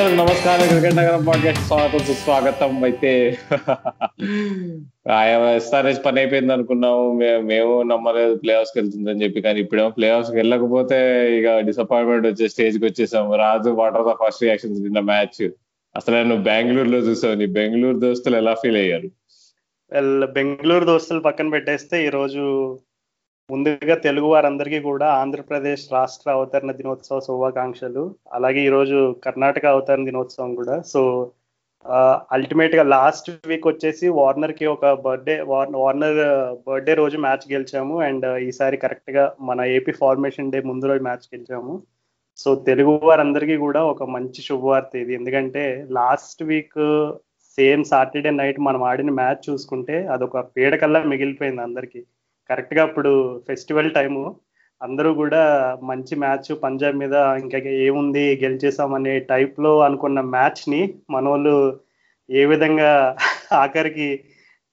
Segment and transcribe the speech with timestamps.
[0.00, 0.68] శ్రోతలకు నమస్కారం.
[0.68, 2.84] క్రికెట్ నగరం పాడ్కాస్ట్ స్వాగతం సుస్వాగతం.
[2.84, 3.38] అయితే
[5.56, 7.18] ఎస్ఆర్ఎస్ పని అయిపోయింది అనుకున్నాము.
[7.42, 9.40] మేము నమ్మలేదు ప్లే ఆఫ్స్ వెళ్తుందని చెప్పి.
[9.40, 10.96] కానీ ఇప్పుడేమో ప్లే ఆఫ్స్ వెళ్ళకపోతే
[11.38, 15.50] ఇక డిసప్పాయింట్మెంట్ వచ్చే స్టేజ్కి వచ్చేసాము Raju what are the first reactions నిన్న మ్యాచ్
[15.96, 17.34] అసలు నువ్వు బెంగళూరులో చూసావు.
[17.34, 19.08] నీ బెంగళూరు దోస్తులు ఎలా ఫీల్ అయ్యారు?
[20.24, 22.78] బెంగళూరు దోస్తులు పక్కన పెట్టేస్తే ఈ రోజు
[23.50, 28.02] ముందుగా తెలుగు వారందరికీ కూడా ఆంధ్రప్రదేశ్ రాష్ట్ర అవతరణ దినోత్సవ శుభాకాంక్షలు.
[28.36, 30.76] అలాగే ఈరోజు కర్ణాటక అవతరణ దినోత్సవం కూడా.
[30.92, 31.00] సో
[32.36, 35.36] అల్టిమేట్గా లాస్ట్ వీక్ వచ్చేసి వార్నర్కి ఒక బర్త్డే
[35.82, 36.20] వార్నర్
[36.66, 37.94] బర్త్డే రోజు మ్యాచ్ గెలిచాము.
[38.08, 41.74] అండ్ ఈసారి కరెక్ట్గా మన ఏపీ ఫార్మేషన్ డే ముందు రోజు మ్యాచ్ గెలిచాము.
[42.42, 45.12] సో తెలుగు వారందరికీ కూడా ఒక మంచి శుభవార్త ఇది.
[45.20, 45.64] ఎందుకంటే
[46.00, 46.80] last week
[47.58, 52.00] same Saturday night మనం ఆడిన మ్యాచ్ చూసుకుంటే అదొక పీడకల్లా మిగిలిపోయింది అందరికీ.
[52.50, 53.12] కరెక్ట్గా అప్పుడు
[53.48, 54.22] ఫెస్టివల్ టైము
[54.80, 55.42] అందరూ కూడా
[55.82, 61.54] మంచి మ్యాచ్ పంజాబ్ మీద ఇంకా ఏముంది గెలిచేసామనే టైప్లో అనుకున్న మ్యాచ్ని మనోళ్ళు
[62.28, 62.90] ఏ విధంగా
[63.52, 64.08] ఆఖరికి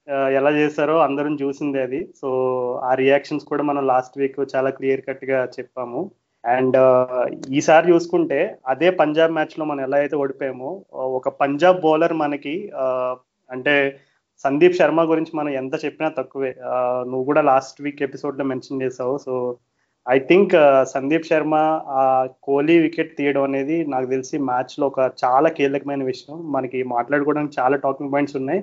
[0.08, 2.00] ఎలా చేశారో అందరం చూసిందే అది.
[2.22, 2.30] సో
[2.84, 6.02] ఆ రియాక్షన్స్ కూడా మనం లాస్ట్ వీక్ చాలా క్లియర్ కట్గా చెప్పాము.
[6.44, 6.78] అండ్
[7.54, 10.70] ఈసారి చూసుకుంటే అదే పంజాబ్ మ్యాచ్లో మనం ఎలా అయితే ఓడిపోయామో
[11.18, 12.56] ఒక పంజాబ్ బౌలర్ మనకి
[13.50, 13.76] అంటే
[14.44, 16.52] సందీప్ శర్మ గురించి మనం ఎంత చెప్పినా తక్కువే.
[17.10, 19.18] నువ్వు కూడా లాస్ట్ వీక్ ఎపిసోడ్లో మెన్షన్ చేసావు.
[19.18, 19.34] So
[20.06, 20.54] I think
[20.94, 21.56] Sandeep Sharma
[22.00, 22.02] ఆ
[22.44, 26.52] కోహ్లీ వికెట్ తీయడం అనేది నాకు తెలిసి మ్యాచ్లో ఒక చాలా కీలకమైన విషయం.
[26.52, 28.62] మనకి మాట్లాడుకోవడానికి చాలా టాకింగ్ పాయింట్స్ ఉన్నాయి.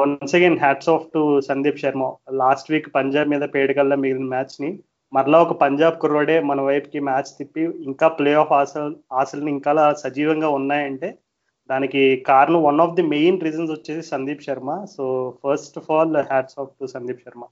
[0.00, 2.04] Once again hats off to Sandeep Sharma.
[2.32, 4.70] Last week Punjab మీద పేడకల్లా మిగిలిన మ్యాచ్ని
[5.12, 9.86] మరలా ఒక పంజాబ్ కుర్రోడే మన వైపుకి మ్యాచ్ తిప్పి ఇంకా ప్లే ఆఫ్ ఆశలు ఆశలు ఇంకా అలా
[9.92, 11.08] సజీవంగా ఉన్నాయంటే
[11.70, 14.86] దానికి కారణం one of the main reasons వచ్చేసి Sandeep Sharma.
[14.96, 17.42] So first of all hats off to Sandeep Sharma.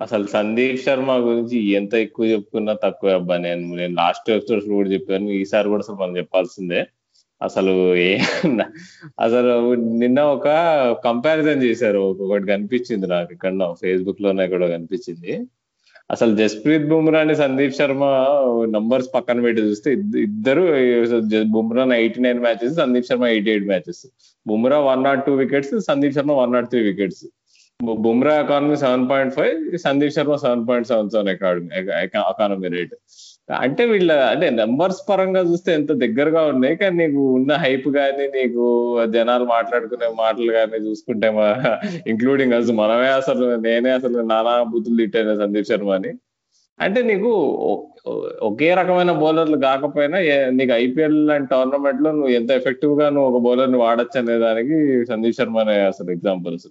[0.00, 3.36] అసలు సందీప్ శర్మ గురించి ఎంత ఎక్కువ చెప్పుకున్నా తక్కువ అబ్బా.
[3.36, 5.30] నేను నేను లాస్ట్ ఎపిసోడ్స్ కూడా చెప్పాను.
[5.30, 6.86] ఈసారి కూడా అసలు మనం చెప్పాల్సిందే.
[7.42, 8.18] అసలు ఏ
[9.20, 10.48] అసలు నిన్న ఒక
[11.04, 11.98] కంపారిజన్ చేశారు.
[11.98, 13.32] ఒకటి కనిపించింది నాకు.
[13.32, 15.46] ఇక్కడ ఫేస్బుక్లోనే కూడా కనిపించింది.
[16.10, 18.04] అసలు జస్ప్రీత్ బుమ్రా అని సందీప్ శర్మ
[18.66, 19.88] నంబర్స్ పక్కన పెట్టి చూస్తే
[20.22, 20.62] ఇద్దరు
[21.46, 24.02] Bumrah eighty nine matches Sandeep Sharma eighty eight matches
[24.46, 27.24] Bumrah one nought two wickets Sandeep Sharma one nought three wickets
[28.00, 31.68] Bumrah economy seven point five Sandeep Sharma seven point seven seven academy
[32.04, 32.94] economy rate
[33.48, 38.64] అంటే వీళ్ళ అంటే numbers పరంగా చూస్తే ఎంత దగ్గరగా ఉన్నాయి కానీ నీకు ఉన్న హైప్ కానీ నీకు
[39.14, 41.28] జనాలు మాట్లాడుకునే మాటలు కానీ చూసుకుంటే
[42.12, 46.12] ఇంక్లూడింగ్ అసలు మనమే అసలు నేనే అసలు నానా బుద్ధులు తిట్టాను సందీప్ శర్మ అని.
[46.78, 47.30] అంటే నీకు
[48.48, 50.18] ఒకే రకమైన బౌలర్లు కాకపోయినా
[50.58, 55.76] నీకు ఐపీఎల్ లాంటి టోర్నమెంట్లో నువ్వు ఎంత ఎఫెక్టివ్గా నువ్వు ఒక బౌలర్ని వాడచ్చు అనే దానికి సందీప్ శర్మనే
[55.84, 56.68] అసలు ఎగ్జాంపుల్స్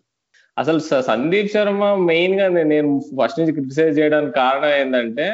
[0.57, 5.25] అసలు సందీప్ శర్మ మెయిన్గా నేను ఫస్ట్ నుంచి క్రిటిసైజ్ చేయడానికి కారణం ఏంటంటే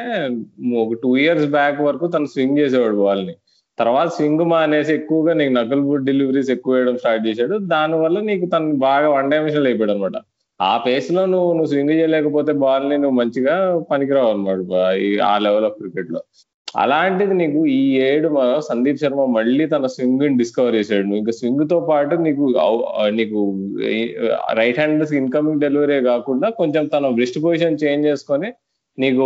[0.76, 3.34] ఒక టూ ఇయర్స్ బ్యాక్ వరకు తను స్వింగ్ చేసేవాడు బాల్ని.
[3.78, 7.58] తర్వాత స్వింగ్ మానేసి ఎక్కువగా నీకు నకల్ బుడ్ డెలివరీస్ ఎక్కువ వేయడం స్టార్ట్ చేశాడు.
[7.62, 10.18] దాని వల్ల నీకు తను బాగా వన్ డైమెన్షన్ అయిపోయాడు అనమాట
[10.60, 14.58] ఆ పేస్లో నువ్వు నువ్వు స్వింగ్ చేయలేకపోతే బాల్ని నువ్వు మంచిగా పనికిరావు అనమాట
[15.22, 16.20] ఆ లెవెల్ ఆఫ్ క్రికెట్లో.
[16.82, 18.28] అలాంటిది నీకు ఈ ఏడు
[18.68, 21.04] సందీప్ శర్మ మళ్ళీ తన స్వింగ్ డిస్కవర్ చేశాడు.
[21.08, 22.44] నువ్వు ఇంకా స్వింగ్తో పాటు నీకు
[23.18, 23.40] నీకు
[24.60, 28.50] రైట్ హ్యాండ్ ఇన్కమింగ్ డెలివరీ కాకుండా కొంచెం తన బ్రిస్ట్ పొజిషన్ చేంజ్ చేసుకొని
[28.98, 29.24] నీకు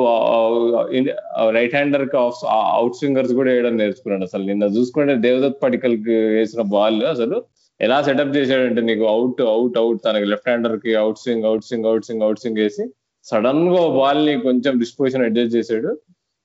[1.56, 2.16] రైట్ హ్యాండర్కి
[2.76, 4.44] అవుట్ స్వింగర్స్ కూడా వేయడం నేర్చుకున్నాడు అసలు.
[4.50, 7.38] నిన్న చూసుకుంటే దేవదత్ పడికల్కి వేసిన బాల్ అసలు
[7.80, 12.06] ఎలా సెటప్ చేశాడంటే నీకు అవుట్ అవుట్ అవుట్ తనకి left హ్యాండర్కి out swing out swing out
[12.06, 12.84] swing out swing వేసి
[13.26, 15.91] సడన్గా బాల్ని కొంచెం డిస్పోజిషన్ అడ్జస్ట్ చేశాడు.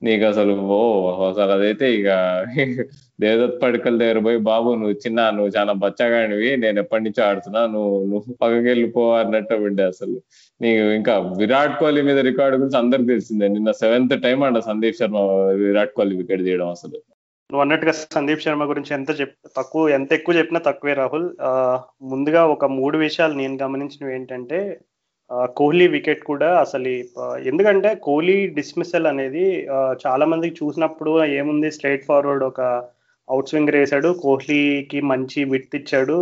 [0.04, 0.78] నీకు అసలు ఓ
[1.28, 2.08] అసలు అదైతే ఇక
[3.20, 3.60] దేవదత్
[3.98, 8.68] దగ్గర పోయి బాబు నువ్వు చిన్న నువ్వు చాలా బచ్చగానివి నేను ఎప్పటి నుంచో ఆడుతున్నా నువ్వు నువ్వు పక్కకి
[8.68, 10.16] వెళ్ళిపో అన్నట్టు ఉండే అసలు.
[10.60, 13.48] నీకు ఇంకా విరాట్ కోహ్లీ మీద రికార్డు గురించి అందరికి తెలిసిందే.
[13.48, 15.18] నిన్న సెవెంత్ టైం అంట సందీప్ శర్మ
[15.52, 16.96] విరాట్ కోహ్లీ వికెట్ తీయడం అసలు.
[17.50, 21.30] నువ్వు అన్నట్టుగా సందీప్ శర్మ గురించి ఎంత చెప్ తక్కువ ఎంత ఎక్కువ చెప్పినా తక్కువే రాహుల్.
[21.40, 21.50] ఆ,
[22.02, 24.80] ముందుగా ఒక మూడు విషయాలు నేను గమనించినవి ఏంటంటే
[25.58, 26.98] కోహ్లీ వికెట్ కూడా అసలు ఈ,
[27.50, 29.44] ఎందుకంటే కోహ్లీ డిస్మిసల్ అనేది
[30.04, 32.60] చాలా మందికి చూసినప్పుడు ఏముంది స్ట్రైట్ ఫార్వర్డ్ ఒక
[33.28, 36.18] అవుట్ స్వింగ్ వేశాడు కోహ్లీకి మంచి విత్ ఇచ్చాడు.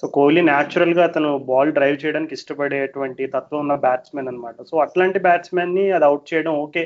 [0.00, 4.56] సో కోహ్లీ న్యాచురల్గా అతను బాల్ డ్రైవ్ చేయడానికి ఇష్టపడేటువంటి తత్వం ఉన్న బ్యాట్స్మెన్ అన్నమాట.
[4.70, 6.82] సో అట్లాంటి బ్యాట్స్మెన్ని అది అవుట్ చేయడం ఓకే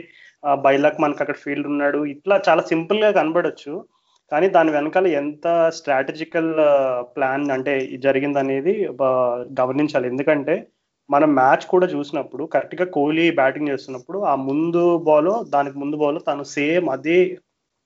[0.67, 2.01] బైలాక్ మనకు అక్కడ ఫీల్డ్ ఉన్నాడు.
[2.15, 3.75] ఇట్లా చాలా సింపుల్గా కనబడొచ్చు.
[4.33, 5.47] కానీ దాని వెనకాల ఎంత
[5.79, 6.53] స్ట్రాటజికల్
[7.17, 7.73] ప్లాన్ అంటే
[8.07, 8.75] జరిగింది అనేది
[9.61, 10.07] గమనించాలి.
[10.13, 10.55] ఎందుకంటే
[11.11, 16.45] మనం మ్యాచ్ కూడా చూసినప్పుడు కరెక్ట్గా కోహ్లీ బ్యాటింగ్ చేస్తున్నప్పుడు ఆ ముందు బాల్ దానికి ముందు బాల్ తను
[16.57, 17.17] సేమ్ అదే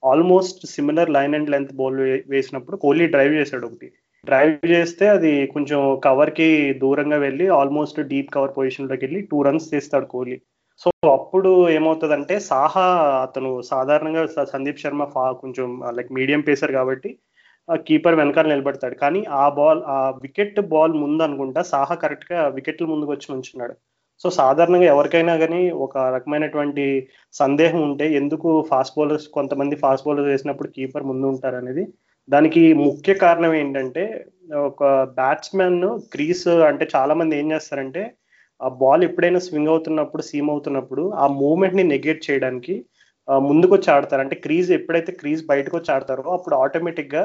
[0.02, 1.96] almost similar line and length ball
[2.32, 3.88] వేసినప్పుడు కోహ్లీ డ్రైవ్ చేశాడు ఒకటి.
[4.24, 6.48] డ్రైవ్ చేస్తే అది కొంచెం కవర్కి
[6.82, 10.36] దూరంగా వెళ్ళి ఆల్మోస్ట్ డీప్ కవర్ పొజిషన్లోకి వెళ్ళి టూ రన్స్ తీస్తాడు కోహ్లీ.
[10.80, 12.86] సో అప్పుడు ఏమవుతుందంటే సాహా
[13.26, 14.22] అతను సాధారణంగా
[14.54, 15.68] సందీప్ శర్మ ఫా కొంచెం
[15.98, 17.10] లైక్ మీడియం పేసర్ కాబట్టి
[17.86, 18.96] కీపర్ వెనకాల నిలబడతాడు.
[19.02, 23.74] కానీ ఆ బాల్ ఆ వికెట్ బాల్ ముందు అనుకుంటా సాహా కరెక్ట్గా వికెట్ల ముందుకు వచ్చి ఉంచున్నాడు
[24.24, 26.84] సో సాధారణంగా ఎవరికైనా కానీ ఒక రకమైనటువంటి
[27.34, 31.84] సందేహం ఉంటే ఎందుకు ఫాస్ట్ బౌలర్స్ కొంతమంది ఫాస్ట్ బౌలర్స్ వేసినప్పుడు కీపర్ ముందు ఉంటారు అనేది.
[32.28, 34.04] దానికి ముఖ్య కారణం ఏంటంటే
[34.70, 34.82] ఒక
[35.18, 35.80] బ్యాట్స్మెన్
[36.14, 38.02] క్రీస్ అంటే చాలా మంది ఏం చేస్తారంటే
[38.60, 42.74] ఆ బాల్ ఎప్పుడైనా స్వింగ్ అవుతున్నప్పుడు సీమ్ అవుతున్నప్పుడు ఆ మూమెంట్ని నెగేట్ చేయడానికి
[43.48, 44.22] ముందుకు వచ్చి ఆడతారు.
[44.24, 47.24] అంటే క్రీజ్ ఎప్పుడైతే క్రీజ్ బయటకు వచ్చి ఆడతారో అప్పుడు ఆటోమేటిక్గా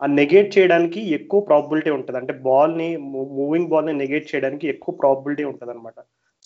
[0.00, 2.18] ఆ నెగేట్ చేయడానికి ఎక్కువ ప్రాబిలిటీ ఉంటుంది.
[2.20, 2.88] అంటే బాల్ని
[3.38, 5.98] మూవింగ్ బాల్ని నెగేట్ చేయడానికి ఎక్కువ ప్రాబిలిటీ ఉంటుంది అనమాట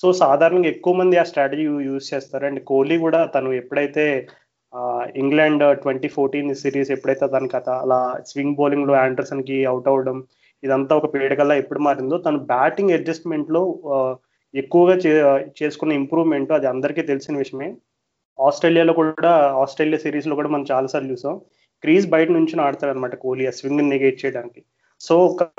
[0.02, 2.44] సో సాధారణంగా ఎక్కువ మంది ఆ స్ట్రాటజీ యూజ్ చేస్తారు.
[2.50, 4.04] అండ్ కోహ్లీ కూడా తను ఎప్పుడైతే
[5.22, 8.00] ఇంగ్లాండ్ ట్వంటీ ఫోర్టీన్ సిరీస్ ఎప్పుడైతే తనకి అలా
[8.30, 10.18] స్వింగ్ బౌలింగ్లో ఆండర్సన్కి అవుట్ అవ్వడం
[10.62, 13.62] ఇదంతా ఒక పీడకల్లా ఎప్పుడు మారిందో తను బ్యాటింగ్ అడ్జస్ట్మెంట్లో
[14.54, 14.94] ఎక్కువగా
[15.60, 17.68] చేసుకున్న ఇంప్రూవ్మెంట్ అది అందరికీ తెలిసిన విషయమే.
[18.38, 19.32] ఆస్ట్రేలియాలో కూడా
[19.62, 21.34] ఆస్ట్రేలియా సిరీస్లో కూడా మనం చాలాసార్లు చూసాం.
[21.82, 24.62] క్రీజ్ బయట నుంచి ఆడతాడు అనమాట కోహ్లీ ఆ స్వింగ్ నెగేట్ చేయడానికి.
[25.00, 25.50] సో ఒక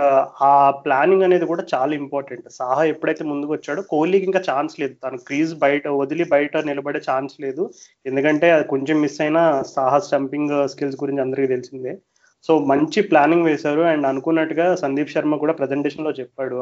[0.42, 4.94] ఆ ప్లానింగ్ అనేది కూడా చాలా ఇంపార్టెంట్ సాహా ఎప్పుడైతే ముందుకు వచ్చాడో కోహ్లీకి ఇంకా ఛాన్స్ లేదు.
[4.94, 7.74] తను క్రీజ్ బయట వదిలి బయట నిలబడే ఛాన్స్ లేదు.
[8.06, 11.98] ఎందుకంటే అది కొంచెం మిస్ అయినా సాహా స్టంపింగ్ స్కిల్స్ గురించి అందరికీ తెలిసిందే.
[12.44, 13.82] సో మంచి ప్లానింగ్ వేశారు.
[13.82, 16.56] అండ్ అనుకున్నట్టుగా సందీప్ శర్మ కూడా ప్రజెంటేషన్లో చెప్పాడు.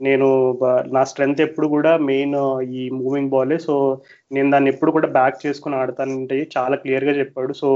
[0.00, 0.26] నేను
[0.92, 2.34] నా స్ట్రెంగ్త్ ఎప్పుడు కూడా మెయిన్
[2.80, 3.58] ఈ మూవింగ్ బాలే.
[3.58, 3.74] సో
[4.32, 7.52] నేను దాన్ని ఎప్పుడు కూడా బ్యాక్ చేసుకుని ఆడతానంటే చాలా క్లియర్గా చెప్పాడు.
[7.52, 7.68] సో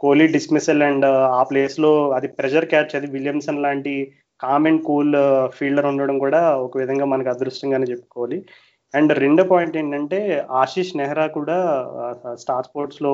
[0.00, 1.06] కోహ్లీ డిస్మిసల్ అండ్
[1.38, 3.94] ఆ ప్లేస్లో అది ప్రెషర్ క్యాచ్ అది విలియమ్సన్ లాంటి
[4.40, 5.14] కామ్ అండ్ కూల్
[5.58, 8.38] ఫీల్డర్ ఉండడం కూడా ఒక విధంగా మనకు అదృష్టంగానే చెప్పుకోవాలి.
[8.94, 10.18] అండ్ రెండో పాయింట్ ఏంటంటే
[10.50, 11.58] ఆశీష్ నెహ్రా కూడా
[12.34, 13.12] స్టార్ స్పోర్ట్స్లో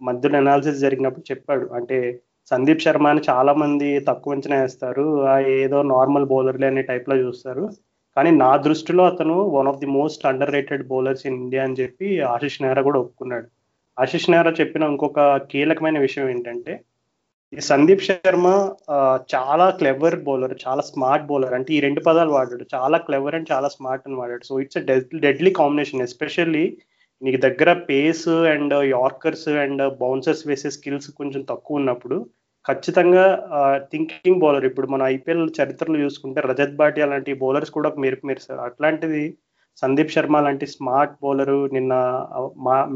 [0.00, 1.66] మధ్యలో అనాలిసిస్ జరిగినప్పుడు చెప్పాడు.
[1.74, 5.04] అంటే సందీప్ శర్మ అని చాలా మంది తక్కువ అంచనా వేస్తారు.
[5.48, 7.64] ఏదో నార్మల్ బౌలర్లే అనే టైప్లో చూస్తారు.
[8.18, 10.24] కానీ నా దృష్టిలో అతను one of the most
[10.54, 13.46] underrated bowlers in India అని చెప్పి ఆశిష్ నెహ్రా కూడా ఒప్పుకున్నాడు.
[13.96, 15.20] ఆశిష్ నెహ్రా చెప్పిన ఇంకొక
[15.52, 16.72] కీలకమైన విషయం ఏంటంటే
[17.52, 18.46] ఈ సందీప్ శర్మ
[19.34, 22.64] చాలా క్లెవర్ బౌలర్ చాలా స్మార్ట్ బౌలర్ అంటే ఈ రెండు పదాలు వాడాడు.
[22.74, 24.44] చాలా క్లెవర్ అండ్ చాలా స్మార్ట్ అని వాడాడు.
[24.48, 24.80] So it's
[25.26, 26.66] deadly combination especially
[27.22, 32.18] నీకు దగ్గర pace and yorkers and bouncers వేసే స్కిల్స్ కొంచెం తక్కువ ఉన్నప్పుడు
[32.68, 33.24] ఖచ్చితంగా
[33.92, 39.22] థింకింగ్ బౌలర్ ఇప్పుడు మన ఐపీఎల్ చరిత్రలో చూసుకుంటే రజత్ భాటియా లాంటి బౌలర్స్ కూడా మెరుపు మెరిసారు అట్లాంటిది
[39.82, 41.94] సందీప్ శర్మ లాంటి స్మార్ట్ బౌలరు నిన్న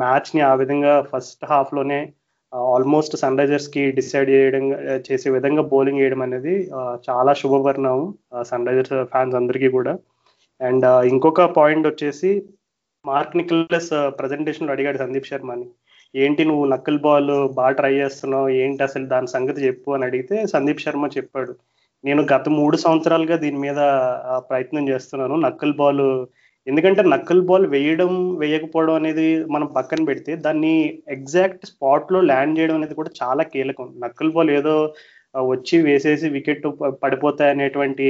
[0.02, 2.00] మ్యాచ్ని ఆ విధంగా ఫస్ట్ హాఫ్లోనే
[2.52, 4.64] ఆల్మోస్ట్ సన్ రైజర్స్కి డిసైడ్ చేయడం
[5.08, 6.54] చేసే విధంగా బౌలింగ్ వేయడం అనేది
[7.08, 8.08] చాలా శుభపరిణామం
[8.50, 9.92] సన్ రైజర్స్ ఫ్యాన్స్ అందరికీ కూడా.
[10.60, 12.30] అండ్ ఇంకొక పాయింట్ వచ్చేసి
[13.04, 15.66] మార్క్ నికలస్ ప్రజెంటేషన్ అడిగాడు సందీప్ శర్మని.
[16.14, 18.48] ఏంటి నువ్వు నక్కల్ బాల్ బాగా ట్రై చేస్తున్నావు?
[18.62, 21.52] ఏంటి అసలు దాని సంగతి చెప్పు అని అడిగితే సందీప్ శర్మ చెప్పాడు.
[22.04, 23.80] నేను గత మూడు సంవత్సరాలుగా దీని మీద
[24.50, 26.04] ప్రయత్నం చేస్తున్నాను నక్కల్ బాల్
[26.66, 28.10] ఎందుకంటే నక్కల్ బాల్ వేయడం
[28.42, 30.74] వేయకపోవడం అనేది మనం పక్కన పెడితే దాన్ని
[31.16, 33.88] ఎగ్జాక్ట్ స్పాట్లో ల్యాండ్ చేయడం అనేది కూడా చాలా కీలకం.
[34.04, 34.74] నక్కల్ బాల్ ఏదో
[35.52, 36.66] వచ్చి వేసేసి వికెట్
[37.04, 38.08] పడిపోతాయి అనేటువంటి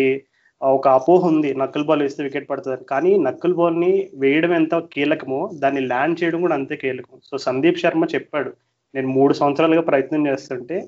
[0.62, 3.93] ఒక అపోహ ఉంది నక్కల్ బాల్ వేస్తే వికెట్ పడుతుంది కానీ నక్కల్ బాల్ని
[4.23, 7.17] వేయడం ఎంత కీలకమో దాన్ని ల్యాండ్ చేయడం కూడా అంతే కీలకం.
[7.29, 8.50] సో సందీప్ శర్మ చెప్పాడు
[8.94, 10.79] నేను మూడు సంవత్సరాలుగా ప్రయత్నం చేస్తుంటే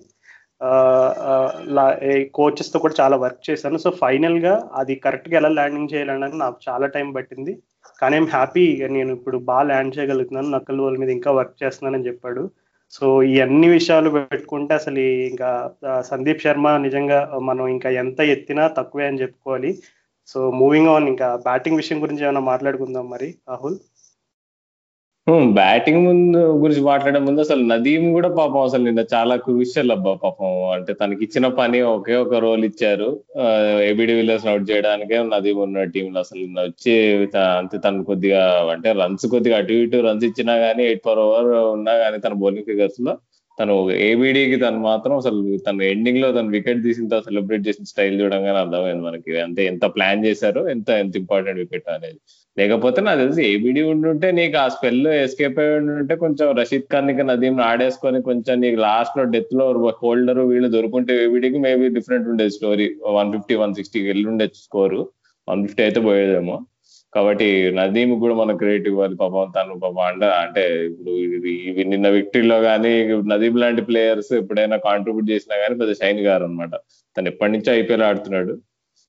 [2.37, 3.79] కోచెస్తో కూడా చాలా వర్క్ చేశాను.
[3.85, 7.53] సో ఫైనల్గా అది కరెక్ట్గా ఎలా ల్యాండింగ్ చేయాలన్నది నాకు చాలా టైం పట్టింది.
[8.01, 12.45] కానీ ఏం హ్యాపీ నేను ఇప్పుడు బాగా ల్యాండ్ చేయగలుగుతున్నాను నక్కల్ బాల్ మీద ఇంకా వర్క్ చేస్తున్నానని చెప్పాడు.
[12.95, 14.99] సో ఈ అన్ని విషయాలు పెట్టుకుంటే అసలు
[15.31, 15.49] ఇంకా
[16.11, 19.71] సందీప్ శర్మ నిజంగా మనం ఇంకా ఎంత ఎత్తినా తక్కువే అని చెప్పుకోవాలి.
[20.29, 23.79] సో మూవింగ్ ఆన్ ఇంకా బ్యాటింగ్ విషయం గురించి ఏమైనా మాట్లాడుకుందాం మరి రాహుల్?
[25.59, 30.51] బ్యాటింగ్ ముందు గురించి మాట్లాడే ముందు అసలు నదీం కూడా పాపం అసలు నిన్న చాలా క్రూషియల్ అబ్బా పాపం.
[30.73, 33.09] అంటే తనకి ఇచ్చిన పని ఒకే ఒక రోల్ ఇచ్చారు.
[33.83, 36.95] ఏబిడి విల్లర్స్ అవుట్ చేయడానికే నదీం ఉన్న టీంలో అసలు వచ్చి
[37.59, 41.95] అంతే తను కొద్దిగా అంటే రన్స్ కొద్దిగా అటు ఇటు రన్స్ ఇచ్చినా గానీ ఎయిట్ పర్ ఓవర్ ఉన్నా
[42.05, 43.15] గానీ తన బౌలింగ్ ఫిగర్స్లో
[43.59, 49.05] తను ఏబిడికి తను మాత్రం అసలు తన ఎండింగ్లో తను వికెట్ తీసిన సెలబ్రేట్ చేసిన స్టైల్ చూడంగానే అర్థమైంది
[49.05, 49.41] మనకి.
[49.41, 52.19] అంటే ఎంత ప్లాన్ చేశారో ఎంత ఎంత ఇంపార్టెంట్ వికెట్ అనేది.
[52.57, 57.57] లేకపోతే నాకు తెలిసి ఏబిడి ఉండుంటే నీకు ఆ స్పెల్ ఎస్కేప్ అయి ఉండుంటే కొంచెం రషీద్ ఖాన్కి నదీం
[57.69, 59.65] ఆడేసుకొని కొంచెం నీకు లాస్ట్లో డెత్లో
[60.03, 62.87] హోల్డర్ వీళ్ళు దొరుకుంటే ఏబిడికి మేబీ డిఫరెంట్ ఉండేది స్టోరీ
[63.19, 65.01] వన్ ఫిఫ్టీ వన్ సిక్స్టీకి వెళ్ళి ఉండేది స్కోరు
[65.49, 66.57] వన్ ఫిఫ్టీ అయితే పోయేదేమో.
[67.17, 69.51] కాబట్టి నదీమ్ కూడా మనం క్రెడిట్ ఇవ్వాలి పాపం.
[69.57, 71.13] తను పాపం అంట అంటే ఇప్పుడు
[71.93, 72.93] నిన్న విక్టరీలో కానీ
[73.33, 76.75] నదీమ్ లాంటి ప్లేయర్స్ ఎప్పుడైనా కాంట్రిబ్యూట్ చేసినా కానీ పెద్ద షైన్ గారు అనమాట
[77.17, 78.55] తను ఎప్పటి నుంచో ఐపీఎల్ ఆడుతున్నాడు.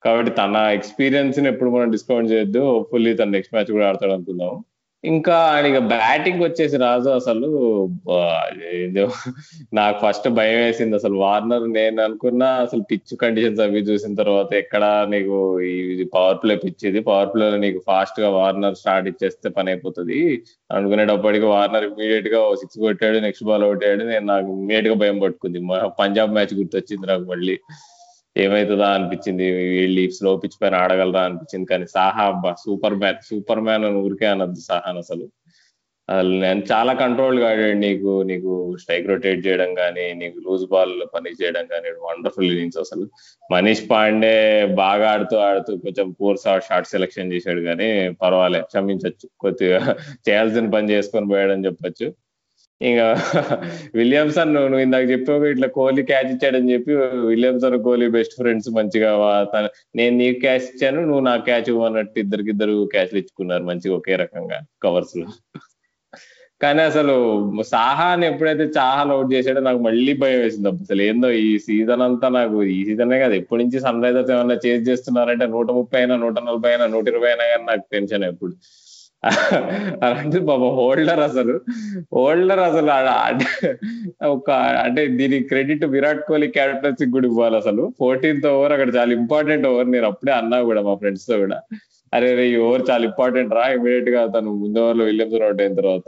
[0.05, 2.63] కాబట్టి తన ఎక్స్పీరియన్స్ని ఎప్పుడు మనం డిస్కౌంట్ చేయొద్దు.
[2.91, 4.53] ఫుల్లీ తన నెక్స్ట్ మ్యాచ్ కూడా ఆడతాడు అనుకుందాం.
[5.03, 7.49] ఇంకా ఆయన బ్యాటింగ్ వచ్చేసి రాజు అసలు
[8.73, 9.03] ఏదో
[9.73, 10.95] నాకు ఫస్ట్ భయం వేసింది.
[10.95, 16.55] అసలు వార్నర్ నేను అనుకున్నా అసలు పిచ్ కండిషన్స్ అవి చూసిన తర్వాత ఎక్కడ నీకు ఇది పవర్ ప్లే
[16.55, 16.99] పిచ్ ఇది.
[16.99, 20.19] పవర్ ప్లే నీకు ఫాస్ట్గా వార్నర్ స్టార్ట్ ఇచ్చేస్తే పని అయిపోతుంది.
[20.71, 25.61] అనుకునేటప్పటికి వార్నర్ ఇమీడియట్గా సిక్స్ కొట్టాడు నెక్స్ట్ బాల్ కొట్టాడు నేను నాకు ఇమీడియట్గా భయం పట్టుకుంది.
[25.99, 27.57] పంజాబ్ మ్యాచ్ గుర్తొచ్చింది నాకు మళ్ళీ.
[28.35, 29.45] ఏమైతుందా అనిపించింది?
[29.75, 31.67] వీళ్ళు స్లో పిచ్ పైన ఆడగలరా అనిపించింది.
[31.71, 35.25] కానీ సాహా అబ్బా సూపర్ మ్యాన్ సూపర్ మ్యాన్ అని ఊరికే అనద్దు సాహాన్ అసలు.
[36.43, 37.77] నేను చాలా కంట్రోల్గా ఆడాడు.
[37.83, 38.51] నీకు నీకు
[38.81, 43.05] స్ట్రైక్ రొటేట్ చేయడం కానీ నీకు లూజ్ బాల్ పని చేయడం కానీ వండర్ఫుల్ ఇన్నింగ్స్ అసలు.
[43.53, 44.33] మనీష్ పాండే
[44.83, 47.89] బాగా ఆడుతూ ఆడుతూ కొంచెం పూర్ షార్ట్ సెలెక్షన్ చేశాడు కానీ
[48.23, 49.79] పర్వాలే క్షమించవచ్చు కొద్దిగా
[50.27, 52.07] చేయాల్సిన పని చేసుకొని పోయాడని చెప్పొచ్చు.
[52.81, 53.05] ఇంకా
[53.93, 56.93] విలియమ్సన్ నువ్వు ఇందాక చెప్పావు ఇట్లా కోహ్లీ క్యాచ్ ఇచ్చాడని చెప్పి
[57.27, 59.11] విలియమ్సన్ కోహ్లీ బెస్ట్ ఫ్రెండ్స్ మంచిగా
[59.53, 64.59] తన- నేను నీకు క్యాచ్ ఇచ్చాను నువ్వు నాకు క్యాచ్ ఇవ్వనట్టు ఇద్దరికిద్దరు క్యాచ్లు ఇచ్చుకున్నారు మంచిగా ఒకే రకంగా
[64.83, 65.27] కవర్స్లో.
[66.61, 67.13] కానీ అసలు
[67.71, 72.63] సాహాని ఎప్పుడైతే చాహాన్ అవుట్ చేశాడో నాకు మళ్ళీ భయం వేసింది అసలు ఏందో ఈ సీజన్ అంతా నాకు
[72.75, 74.55] ఈ సీజనే కాదు ఎప్పటి నుంచి సన్ రైజర్స్ ఏమన్నా
[74.89, 78.53] చేస్తున్నారంటే నూట ముప్పై అయినా నూట నలభై అయినా నూట ఇరవై అయినా కానీ నాకు టెన్షన్ ఎప్పుడు
[80.05, 81.55] అలాంటి బాబా హోల్డర్ అసలు.
[82.15, 82.91] హోల్డర్ అసలు
[84.35, 84.49] ఒక
[84.85, 87.83] అంటే దీనికి క్రెడిట్ విరాట్ కోహ్లీ క్యాప్టెన్సీ కూడా ఇవ్వాలి అసలు.
[88.01, 89.89] ఫోర్టీన్త్ ఓవర్ అక్కడ చాలా ఇంపార్టెంట్ ఓవర్.
[89.95, 91.59] నేను అప్పుడే అన్నా కూడా మా ఫ్రెండ్స్తో కూడా.
[92.13, 96.07] అరే రే ఈ ఓవర్ చాలా ఇంపార్టెంట్ రా ఇమీడియట్గా తను ముందు ఓవర్లో విలియమ్స్ అవుట్ అయిన తర్వాత.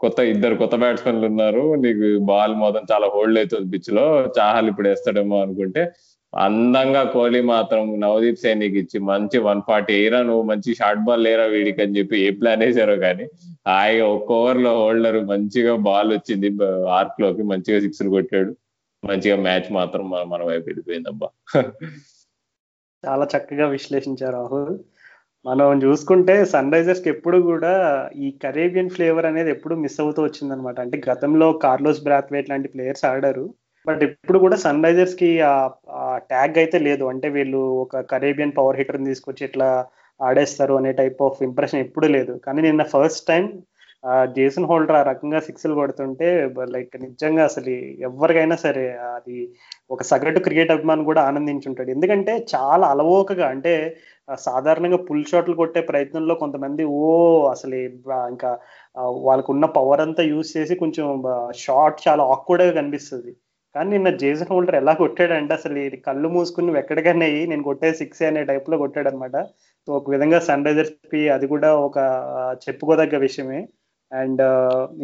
[0.00, 1.62] కొత్త ఇద్దరు కొత్త బ్యాట్స్మెన్లు ఉన్నారు.
[1.84, 4.04] నీకు బాల్ మొత్తం చాలా హోల్డ్ అవుతుంది పిచ్లో.
[4.38, 5.82] చాహల్ ఇప్పుడు వేస్తాడేమో అనుకుంటే
[6.34, 11.44] అందంగా కోహ్లీ మాత్రం నవదీప్ సైనికి ఇచ్చి మంచి వన్ ఫార్టీ ఎయిరా నువ్వు మంచి షార్ట్ బాల్ లేరా
[11.44, 13.26] వీడికి అని చెప్పి ఏ ప్లాన్ వేసారో కానీ
[13.68, 16.50] ఆయన ఒక్క ఓవర్లో హోల్డర్ మంచిగా బాల్ వచ్చింది
[16.88, 18.52] ఆర్క్లోకి మంచిగా సిక్స్ కొట్టాడు.
[19.04, 21.28] మంచిగా మ్యాచ్ మాత్రం మన వైపు వెళ్ళిపోయిందబ్బా.
[23.04, 24.78] చాలా చక్కగా విశ్లేషించారు రాహుల్.
[25.46, 27.72] మనం చూసుకుంటే సన్ రైజర్స్కి ఎప్పుడు కూడా
[28.16, 33.54] ఈ కరేబియన్ ఫ్లేవర్ అనేది ఎప్పుడు మిస్ అవుతూ వచ్చిందనమాట అంటే గతంలో కార్లోస్ బ్రాత్వేట్ లాంటి ప్లేయర్స్ ఆడారు.
[33.90, 35.30] బట్ ఇప్పుడు కూడా సన్ రైజర్స్కి
[36.32, 37.04] ట్యాగ్ అయితే లేదు.
[37.12, 39.70] అంటే వీళ్ళు ఒక కరేబియన్ పవర్ హిటర్ తీసుకొచ్చి ఇట్లా
[40.20, 42.32] ఆడేస్తారు అనే టైప్ ఆఫ్ ఇంప్రెషన్ ఎప్పుడు లేదు.
[42.46, 43.44] కానీ నిన్న ఫస్ట్ టైం
[44.36, 46.28] జేసన్ హోల్డర్ ఆ రకంగా సిక్స్లు కొడుతుంటే
[46.74, 47.72] లైక్ నిజంగా అసలు
[48.08, 48.84] ఎవరికైనా సరే
[49.16, 49.36] అది
[49.94, 51.90] ఒక సగటు క్రికెట్ అభిమాని కూడా ఆనందించుంటాడు.
[51.96, 53.74] ఎందుకంటే చాలా అలవోకగా అంటే
[54.46, 57.02] సాధారణంగా పుల్ షాట్లు కొట్టే ప్రయత్నంలో కొంతమంది ఓ
[57.54, 57.76] అసలు
[58.32, 58.50] ఇంకా
[59.28, 61.06] వాళ్ళకున్న పవర్ అంతా యూజ్ చేసి కొంచెం
[61.64, 63.32] షాట్ చాలా ఆక్వర్డ్గా కనిపిస్తుంది.
[63.74, 68.22] కానీ నిన్న జేసన్ హోల్డర్ ఎలా కొట్టాడంటే అసలు ఇది కళ్ళు మూసుకుని నువ్వు ఎక్కడికైనా నేను కొట్టే సిక్స్
[68.28, 69.36] అనే టైప్లో కొట్టాడు అనమాట
[69.88, 71.98] సో ఒక విధంగా సన్ రైజర్స్కి అది కూడా ఒక
[72.64, 73.60] చెప్పుకోదగ్గ విషయమే.
[74.12, 74.42] అండ్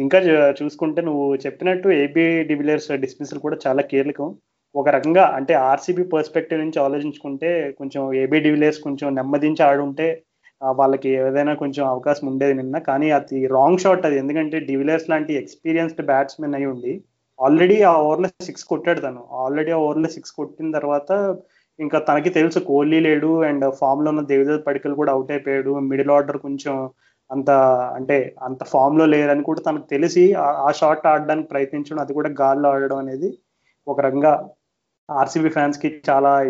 [0.03, 0.19] ఇంకా
[0.59, 4.29] చూసుకుంటే నువ్వు చెప్పినట్టు ఏబీ డివిలియర్స్ డిస్మిసల్ కూడా చాలా కీలకం.
[4.75, 10.07] ఒక రకంగా అంటే ఆర్సీబీ పర్స్పెక్టివ్ నుంచి ఆలోచించుకుంటే కొంచెం ఏబీ డివిలియర్స్ కొంచెం నెమ్మదించి ఆడుంటే
[10.61, 12.77] వాళ్ళకి ఏదైనా కొంచెం అవకాశం ఉండేది నిన్న.
[12.89, 14.17] కానీ అది రాంగ్ షాట్ అది.
[14.23, 16.93] ఎందుకంటే డివిలియర్స్ లాంటి ఎక్స్పీరియన్స్డ్ బ్యాట్స్మెన్ అయి ఉండి
[17.41, 19.23] ఆల్రెడీ ఆ ఓవర్లో సిక్స్ కొట్టాడు తను.
[19.31, 21.37] ఆల్రెడీ ఆ ఓవర్లో సిక్స్ కొట్టిన తర్వాత
[21.79, 25.79] ఇంకా తనకి తెలుసు కోహ్లీ లేడు అండ్ ఫామ్లో ఉన్న దేవిదేవ్ పడికలు కూడా అవుట్ అయిపోయాడు.
[25.79, 26.89] మిడిల్ ఆర్డర్ కొంచెం
[27.31, 27.49] అంత
[27.95, 32.69] అంటే అంత ఫామ్లో లేరని కూడా తనకు తెలిసి ఆ- షార్ట్ షాట్ ఆడడానికి ప్రయత్నించడం అది కూడా గాల్లో
[32.69, 33.37] ఆడడం అనేది
[33.87, 34.49] ఒక రకంగా
[35.11, 36.43] ఆర్సీబీ ఫ్యాన్స్కి చాలా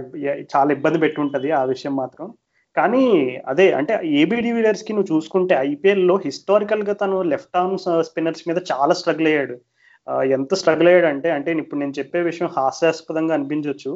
[0.55, 2.33] చాలా ఇబ్బంది పెట్టి ఉంటది ఆ విషయం మాత్రం.
[2.77, 8.93] కానీ అదే అంటే ఏబీ డివిలియర్స్కి నువ్వు చూసుకుంటే ఐపీఎల్లో హిస్టారికల్గా తను లెఫ్ట్ ఆర్మ్ స్పిన్నర్స్ మీద చాలా
[8.93, 9.57] స్ట్రగుల్ అయ్యాడు.
[10.37, 13.91] ఎంత స్ట్రగుల్ అయ్యాడు అంటే అంటే ఇప్పుడు నేను చెప్పే విషయం హాస్యాస్పదంగా అనిపించవచ్చు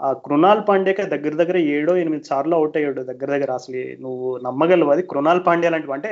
[0.00, 3.50] ఆ కృణాల్ పాండ్యాకి దగ్గర దగ్గర ఏడో ఎనిమిది సార్లు అవుట్ అయ్యాడు దగ్గర దగ్గర.
[3.60, 4.90] అసలు నువ్వు నమ్మగలవు?
[4.94, 6.10] అది కృణాల్ పాండ్యా లాంటివి అంటే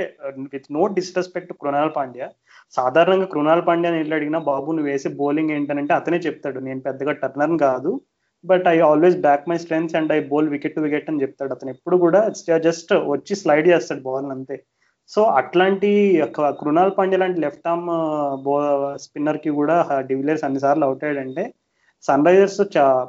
[0.55, 2.29] with no disrespect Krunal Pandya
[2.75, 6.59] సాధారణంగా కృణాల్ పాండ్యాని ఇల్లు అడిగినా బాబు నువ్వు వేసే బౌలింగ్ ఏంటనంటే అతనే చెప్తాడు.
[6.69, 7.93] నేను పెద్దగా టర్నర్ కాదు
[8.45, 11.53] but I always back my strengths and I bowl wicket to wicket అని చెప్తాడు.
[11.57, 12.21] అతను ఎప్పుడు కూడా
[12.69, 14.57] జస్ట్ వచ్చి స్లైడ్ చేస్తాడు బాల్ అంతే.
[15.11, 15.91] సో అట్లాంటి
[16.27, 17.91] ఒక కృణాల్ పాండ్య లాంటి లెఫ్ట్ ఆర్మ్
[18.47, 18.55] బో
[19.05, 19.77] స్పిన్నర్కి కూడా
[20.11, 21.45] డివిలియర్స్ అన్నిసార్లు అవుట్ అయ్యాడంటే
[22.05, 22.61] సన్ రైజర్స్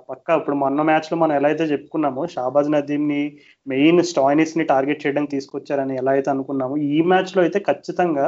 [0.10, 3.22] పక్క ఇప్పుడు మొన్న మ్యాచ్లో మనం ఎలా అయితే చెప్పుకున్నామో షాబాజ్ నదీమ్ని
[3.68, 8.28] మెయిన్ స్టాయినిస్ని టార్గెట్ చేయడానికి తీసుకొచ్చారని ఎలా అయితే అనుకున్నామో ఈ మ్యాచ్లో అయితే ఖచ్చితంగా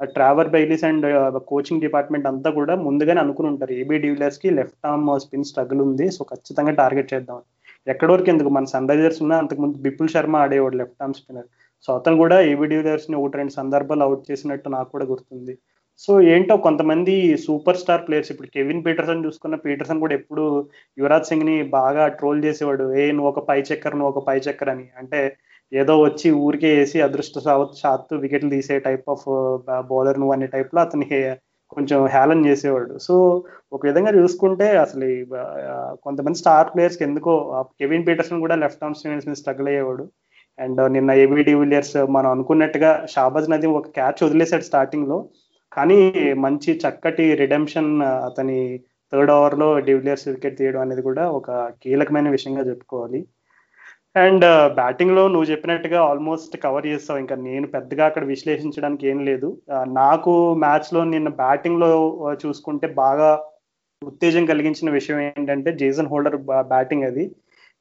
[0.00, 1.06] Trevor Bayliss and
[1.50, 3.72] coaching department అంతా కూడా ముందుగానే అనుకుని ఉంటారు.
[3.82, 6.06] ఏబీ డివిలియర్స్కి లెఫ్ట్ ఆర్మ్ స్పిన్ స్ట్రగుల్ ఉంది.
[6.16, 7.40] సో ఖచ్చితంగా టార్గెట్ చేద్దాం
[7.86, 11.48] ఎక్కడి వరకు ఎందుకు మన సన్ రైజర్స్ ఉన్న అంతకుముందు బిపుల్ శర్మ ఆడేవాడు లెఫ్ట్ ఆర్మ్ స్పిన్నర్
[11.82, 15.58] సో అతను కూడా ఏబీ డివిలియర్స్ని ఒకటి రెండు సందర్భాలు అవుట్ చేసినట్టు నాకు కూడా గుర్తుంది.
[15.98, 20.68] సో ఏంటో కొంతమంది సూపర్ స్టార్ ప్లేయర్స్ ఇప్పుడు కెవిన్ పీటర్సన్ చూసుకున్న పీటర్సన్ కూడా ఎప్పుడు
[20.98, 22.94] యువరాజ్ సింగ్ని బాగా ట్రోల్ చేసేవాడు.
[22.94, 24.88] ఏ నువ్వు ఒక పై చక్కర్ నువ్వు ఒక పై చక్కర్ అని.
[24.96, 25.36] అంటే
[25.72, 29.24] ఏదో వచ్చి ఊరికే వేసి అదృష్ట శాత్తు వికెట్లు తీసే టైప్ ఆఫ్
[29.80, 31.34] బౌలర్ నువ్వు అనే టైప్లో అతని హే-
[31.70, 32.98] కొంచెం హేళన్ చేసేవాడు.
[32.98, 35.24] సో ఒక విధంగా చూసుకుంటే అసలు ఈ,
[36.02, 40.08] కొంతమంది స్టార్ ప్లేయర్స్కి ఎందుకో ఆ కెవిన్ పీటర్సన్ కూడా లెఫ్ట్ ఆర్మ్ స్పిన్నర్స్ మీద స్ట్రగుల్ అయ్యేవాడు.
[40.58, 45.18] అండ్ uh, నిన్న ఏబీ డివిలియర్స్ uh, మనం అనుకున్నట్టుగా షాబాజ్ నదీం ఒక క్యాచ్ వదిలేశాడు స్టార్టింగ్లో.
[45.72, 45.98] కానీ
[46.46, 48.60] మంచి చక్కటి రిడెంప్షన్ uh, అతని
[49.12, 51.50] థర్డ్ ఓవర్లో డివిలియర్స్ వికెట్ తీయడం అనేది కూడా ఒక
[51.82, 53.20] కీలకమైన విషయంగా చెప్పుకోవాలి.
[54.16, 54.44] అండ్
[54.78, 57.20] బ్యాటింగ్లో నువ్వు చెప్పినట్టుగా ఆల్మోస్ట్ కవర్ చేస్తావు.
[57.22, 59.48] ఇంకా నేను పెద్దగా అక్కడ విశ్లేషించడానికి ఏం లేదు.
[60.00, 60.32] నాకు
[60.64, 61.90] మ్యాచ్లో నిన్న బ్యాటింగ్లో
[62.44, 63.30] చూసుకుంటే బాగా
[64.02, 66.38] ఉత్తేజం కలిగించిన విషయం ఏంటంటే జేసన్ హోల్డర్
[66.74, 67.24] బ్యాటింగ్ అది.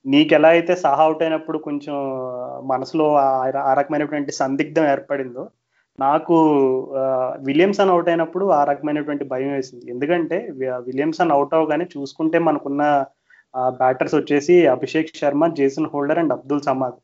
[0.06, 1.96] నీకు ఎలా అయితే సహా అవుట్ అయినప్పుడు కొంచెం
[2.72, 3.08] మనసులో
[3.70, 5.44] ఆ రకమైనటువంటి సందిగ్ధం ఏర్పడిందో
[6.00, 6.36] నాకు
[7.48, 9.86] విలియమ్సన్ అవుట్ అయినప్పుడు ఆ రకమైనటువంటి భయం వేసింది.
[9.94, 10.38] ఎందుకంటే
[10.88, 12.84] విలియమ్సన్ అవుట్ అవగానే చూసుకుంటే మనకున్న
[13.82, 16.98] బ్యాటర్స్ వచ్చేసి Abhishek Sharma Jason Holder and Abdul Samad.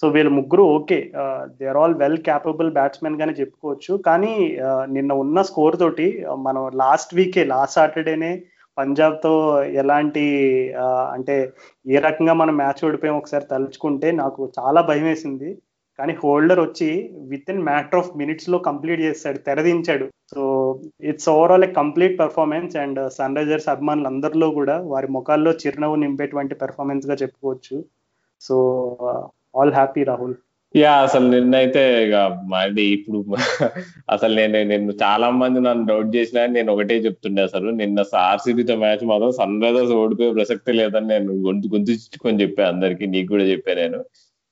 [0.00, 0.98] So వీళ్ళు ముగ్గురు okay.
[1.58, 3.92] They are all well capable batsmen గానే చెప్పుకోవచ్చు.
[4.08, 4.32] కానీ
[4.96, 6.08] నిన్న ఉన్న స్కోర్ తోటి
[6.46, 8.32] మనం లాస్ట్ వీకే లాస్ట్ సాటర్డేనే
[8.78, 9.32] పంజాబ్తో
[9.82, 10.24] ఎలాంటి
[11.14, 11.36] అంటే
[11.86, 15.50] ఏ రకంగా మనం మ్యాచ్ ఓడిపోయాం ఒకసారి తలుచుకుంటే నాకు చాలా భయం వేసింది
[15.98, 16.88] కానీ హోల్డర్ వచ్చి
[17.32, 20.06] విత్ ఇన్ మ్యాటర్ ఆఫ్ మినిట్స్లో కంప్లీట్ చేస్తాడు తెరదించాడు.
[20.32, 20.40] So
[21.10, 23.00] it's overall a complete performance and
[23.38, 27.78] Sunrisers అభిమానులు అందరిలో కూడా వారి ముఖాల్లో చిరునవ్వు నింపేటువంటి పెర్ఫార్మెన్స్గా చెప్పుకోవచ్చు.
[28.42, 28.56] So
[29.60, 30.36] all happy Rahul.
[30.76, 32.16] Yeah అసలు నిన్నైతే ఇక
[32.52, 33.18] మళ్ళీ ఇప్పుడు
[34.14, 37.68] అసలు నేను నిన్ను చాలా మంది నన్ను డౌట్ చేసిన నేను ఒకటే చెప్తుండే అసలు.
[37.80, 43.06] నిన్న ఆర్సీబీతో మ్యాచ్ మాత్రం సన్ రైజర్స్ ఓడిపోయే ప్రసక్తి లేదని నేను గొంతు గొంతుకొని చెప్పాను అందరికి.
[43.14, 44.00] నీకు కూడా చెప్పా నేను.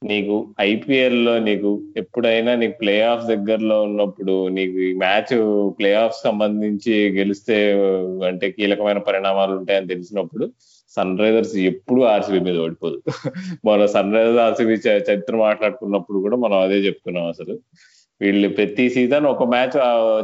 [0.03, 1.71] నీకు ఐపీఎల్లో నీకు
[2.03, 5.33] ఎప్పుడైనా నీకు ప్లే ఆఫ్ దగ్గరలో ఉన్నప్పుడు నీకు ఈ మ్యాచ్
[5.79, 7.57] ప్లే ఆఫ్ సంబంధించి గెలిస్తే
[8.31, 10.47] అంటే కీలకమైన పరిణామాలు ఉంటాయని తెలిసినప్పుడు
[10.97, 12.99] సన్ రైజర్స్ ఎప్పుడు ఆర్సీబీ మీద ఓడిపోదు.
[13.69, 17.57] మన సన్ రైజర్స్ ఆర్సీబీ చరిత్ర మాట్లాడుకున్నప్పుడు కూడా మనం అదే చెప్తున్నాం అసలు.
[18.21, 19.77] వీళ్ళు ప్రతి సీజన్ ఒక మ్యాచ్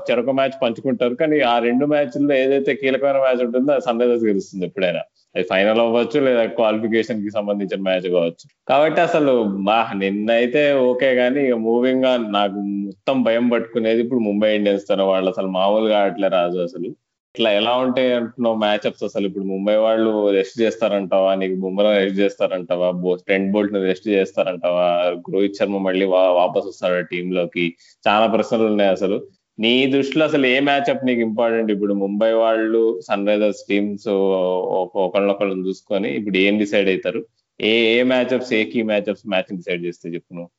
[0.09, 1.15] చెరొక మ్యాచ్ పంచుకుంటారు.
[1.15, 5.03] కానీ ఆ రెండు మ్యాచ్ల్లో ఏదైతే కీలకమైన మ్యాచ్ ఉంటుందో అది సన్ రైజర్స్ గెలుస్తుంది ఎప్పుడైనా.
[5.37, 8.45] అది ఫైనల్ అవ్వచ్చు లేదా క్వాలిఫికేషన్కి సంబంధించిన మ్యాచ్ కావచ్చు.
[8.69, 9.33] కాబట్టి అసలు
[9.69, 12.55] మా నిన్నైతే ఓకే కానీ ఇక మూవింగ్గా నాకు
[12.87, 15.03] మొత్తం భయం పట్టుకునేది ఇప్పుడు ముంబై ఇండియన్స్ తన.
[15.03, 16.91] వాళ్ళు అసలు మామూలుగా ఆడట్లే రాజు అసలు.
[17.35, 19.27] ఇట్లా ఎలా ఉంటాయి అంటున్నావు మ్యాచ్అప్స్ అసలు?
[19.27, 21.35] ఇప్పుడు ముంబై వాళ్ళు రెస్ట్ చేస్తారంటావా?
[21.35, 22.89] నీకు బుమ్రా రెస్ట్ చేస్తారంటావా?
[23.19, 24.87] స్టెంట్ బోల్ట్ని రెస్ట్ చేస్తారంటావా?
[25.35, 27.65] రోహిత్ శర్మ మళ్ళీ వాపస్ వస్తాడు టీమ్లోకి
[28.09, 29.19] చాలా ప్రశ్నలు ఉన్నాయి అసలు.
[29.59, 36.11] నీ దృష్టిలో అసలు ఏ మ్యాచ్అప్ నీకు ఇంపార్టెంట్ ఇప్పుడు ముంబై వాళ్ళు సన్ రైజర్స్ టీమ్స్ ఒకళ్ళొకళ్ళని చూసుకొని
[36.17, 37.21] ఇప్పుడు ఏం డిసైడ్ అవుతారు?
[37.61, 40.51] ఏ ఏ మ్యాచ్అప్స్ ఏ కీ మ్యాచ్అప్స్ మ్యాచ్ డిసైడ్ చేస్తే చెప్పు నువ్వు.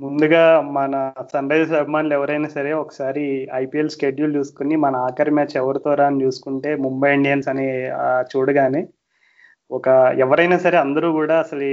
[0.00, 0.94] ముందుగా మన
[1.32, 3.22] సన్ రైజర్స్ అభిమానులు ఎవరైనా సరే ఒకసారి
[3.54, 7.66] ఐపీఎల్ షెడ్యూల్ చూసుకుని మన ఆఖరి మ్యాచ్ ఎవరితో రాని చూసుకుంటే ముంబై ఇండియన్స్ అని
[8.32, 8.82] చూడగానే
[9.70, 9.86] ఒక
[10.18, 11.68] ఎవరైనా సరే అందరూ కూడా అసలు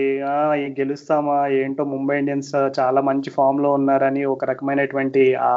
[0.79, 5.53] గెలుస్తామా ఏంటో ముంబై ఇండియన్స్ చాలా మంచి ఫామ్లో ఉన్నారని ఒక రకమైనటువంటి ఆ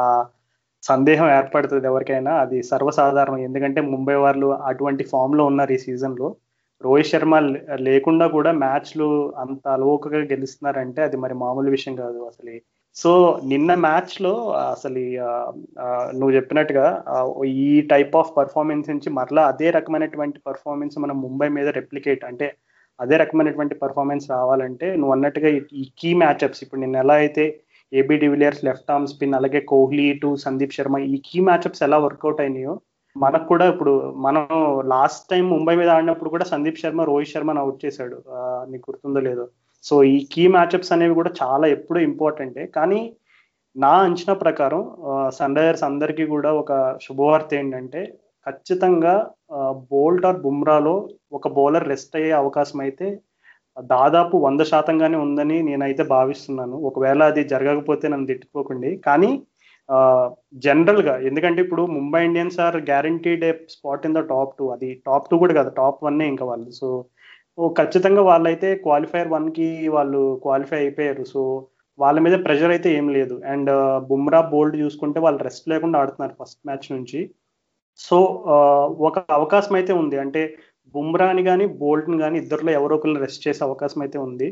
[0.83, 2.33] సందేహం ఏర్పడుతుంది ఎవరికైనా.
[2.43, 3.39] అది సర్వసాధారణం.
[3.47, 6.27] ఎందుకంటే ముంబై వాళ్ళు అటువంటి ఫామ్లో ఉన్నారు ఈ సీజన్లో.
[6.81, 7.35] రోహిత్ శర్మ
[7.79, 12.55] లేకుండా కూడా మ్యాచ్లు అంత అలవోకగా గెలుస్తున్నారంటే అది మరి మామూలు విషయం కాదు అసలు.
[12.95, 13.11] సో
[13.43, 14.33] నిన్న మ్యాచ్లో
[14.71, 15.01] అసలు
[16.17, 16.85] నువ్వు చెప్పినట్టుగా
[17.45, 22.47] ఈ టైప్ ఆఫ్ పర్ఫార్మెన్స్ నుంచి మరలా అదే రకమైనటువంటి పర్ఫార్మెన్స్ మనం ముంబై మీద రెప్లికేట్ అంటే
[22.99, 27.43] అదే రకమైనటువంటి పర్ఫార్మెన్స్ రావాలంటే నువ్వు అన్నట్టుగా ఈ కీ మ్యాచ్అప్స్ ఇప్పుడు నిన్న ఎలా అయితే
[27.91, 32.41] AB de Villiers left arm spin అలాగే కోహ్లీ టు సందీప్ శర్మ ఈ కీ మ్యాచ్అప్స్ ఎలా వర్కౌట్
[32.41, 32.73] అయినాయో
[33.23, 33.93] మనకు కూడా ఇప్పుడు
[34.25, 34.43] మనం
[34.93, 38.17] లాస్ట్ టైం ముంబై మీద ఆడినప్పుడు కూడా సందీప్ శర్మ రోహిత్ శర్మను అవుట్ చేశాడు.
[38.71, 39.45] నీకు గుర్తుందో లేదో.
[39.85, 43.01] సో ఈ కీ మ్యాచ్అప్స్ అనేవి కూడా చాలా ఎప్పుడూ ఇంపార్టెంటే కానీ
[43.75, 44.81] నా అంచనా ప్రకారం
[45.37, 46.71] సన్ రైజర్స్ అందరికీ కూడా ఒక
[47.05, 48.01] శుభవార్త ఏంటంటే
[48.47, 49.15] ఖచ్చితంగా
[49.91, 50.95] బోల్ట్ ఆర్ బుమ్రాలో
[51.37, 53.07] ఒక బౌలర్ రెస్ట్ అయ్యే అవకాశం అయితే
[53.77, 56.75] దాదాపు వంద శాతంగానే ఉందని నేనైతే భావిస్తున్నాను.
[56.89, 58.91] ఒకవేళ అది జరగకపోతే నన్ను తిట్టుకోకండి.
[59.07, 59.31] కానీ
[60.65, 65.27] జనరల్గా ఎందుకంటే ఇప్పుడు Mumbai Indians are guaranteed a spot in the top two అది టాప్
[65.31, 66.69] టూ కూడా కాదు టాప్ వన్ ఇంకా వాళ్ళు.
[66.79, 66.87] సో
[67.79, 71.23] ఖచ్చితంగా వాళ్ళైతే క్వాలిఫైర్ వన్కి వాళ్ళు క్వాలిఫై అయిపోయారు.
[71.33, 71.41] సో
[71.99, 73.35] వాళ్ళ మీద ప్రెషర్ అయితే ఏం లేదు.
[73.53, 73.71] అండ్
[74.09, 77.19] బుమ్రా బోల్డ్ చూసుకుంటే వాళ్ళు రెస్ట్ లేకుండా ఆడుతున్నారు ఫస్ట్ మ్యాచ్ నుంచి.
[77.99, 78.17] సో
[79.07, 80.17] ఒక అవకాశం అయితే ఉంది.
[80.23, 80.41] అంటే
[80.95, 84.47] బుమ్రాని కానీ బోల్ట్ని కానీ ఇద్దరులో ఎవరో ఒకరిని రెస్ట్ చేసే అవకాశం అయితే ఉంది.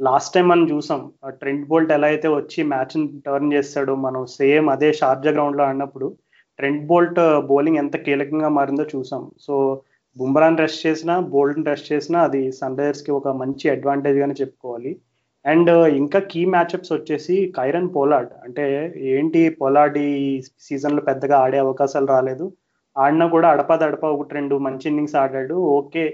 [0.00, 1.00] లాస్ట్ టైం మనం చూసాం
[1.40, 2.94] ట్రెంట్ బోల్ట్ ఎలా అయితే వచ్చి మ్యాచ్
[3.26, 6.06] టర్న్ చేస్తాడో మనం సేమ్ అదే షార్జా గ్రౌండ్లో ఆడినప్పుడు
[6.58, 9.22] ట్రెంట్ బోల్ట్ బౌలింగ్ ఎంత కీలకంగా మారిందో చూసాం.
[9.46, 9.54] సో
[10.16, 14.92] బుమ్రాన్ రెస్ట్ చేసినా బోల్ట్ని రెస్ట్ చేసినా అది సన్ రైజర్స్కి ఒక మంచి అడ్వాంటేజ్ గానే చెప్పుకోవాలి.
[15.44, 18.32] అండ్ ఇంకా కీ మ్యాచ్అప్స్ వచ్చేసి కైరన్ పోలార్డ్.
[18.44, 18.64] అంటే
[19.12, 22.46] ఏంటి పోలార్డ్ ఈ సీజన్లో పెద్దగా ఆడే అవకాశాలు రాలేదు.
[22.96, 25.56] ఆడినా కూడా అడపదడప ఒకటి రెండు మంచి ఇన్నింగ్స్ ఆడాడు.
[25.78, 26.04] ఓకే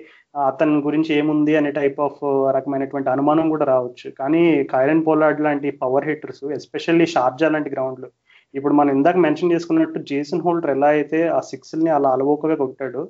[0.49, 2.21] అతని గురించి ఏముంది అనే టైప్ ఆఫ్
[2.57, 4.09] రకమైనటువంటి అనుమానం కూడా రావచ్చు.
[4.21, 8.09] కానీ కైరన్ పోలార్డ్ లాంటి పవర్ హిట్టర్స్ ఎస్పెషల్లీ షార్జా లాంటి గ్రౌండ్లు
[8.55, 13.03] ఇప్పుడు మనం ఇందాక మెన్షన్ చేసుకున్నట్టు జేసన్ హోల్డర్ ఎలా అయితే ఆ సిక్స్ని అలా అలవోకగా కొట్టాడు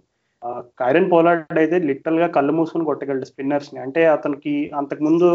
[0.80, 3.78] కైరన్ పోలార్డ్ అయితే లిటల్గా కళ్ళు మూసుకుని కొట్టగలడు స్పిన్నర్స్ని.
[3.84, 5.28] అంటే అతనికి అంతకు ముందు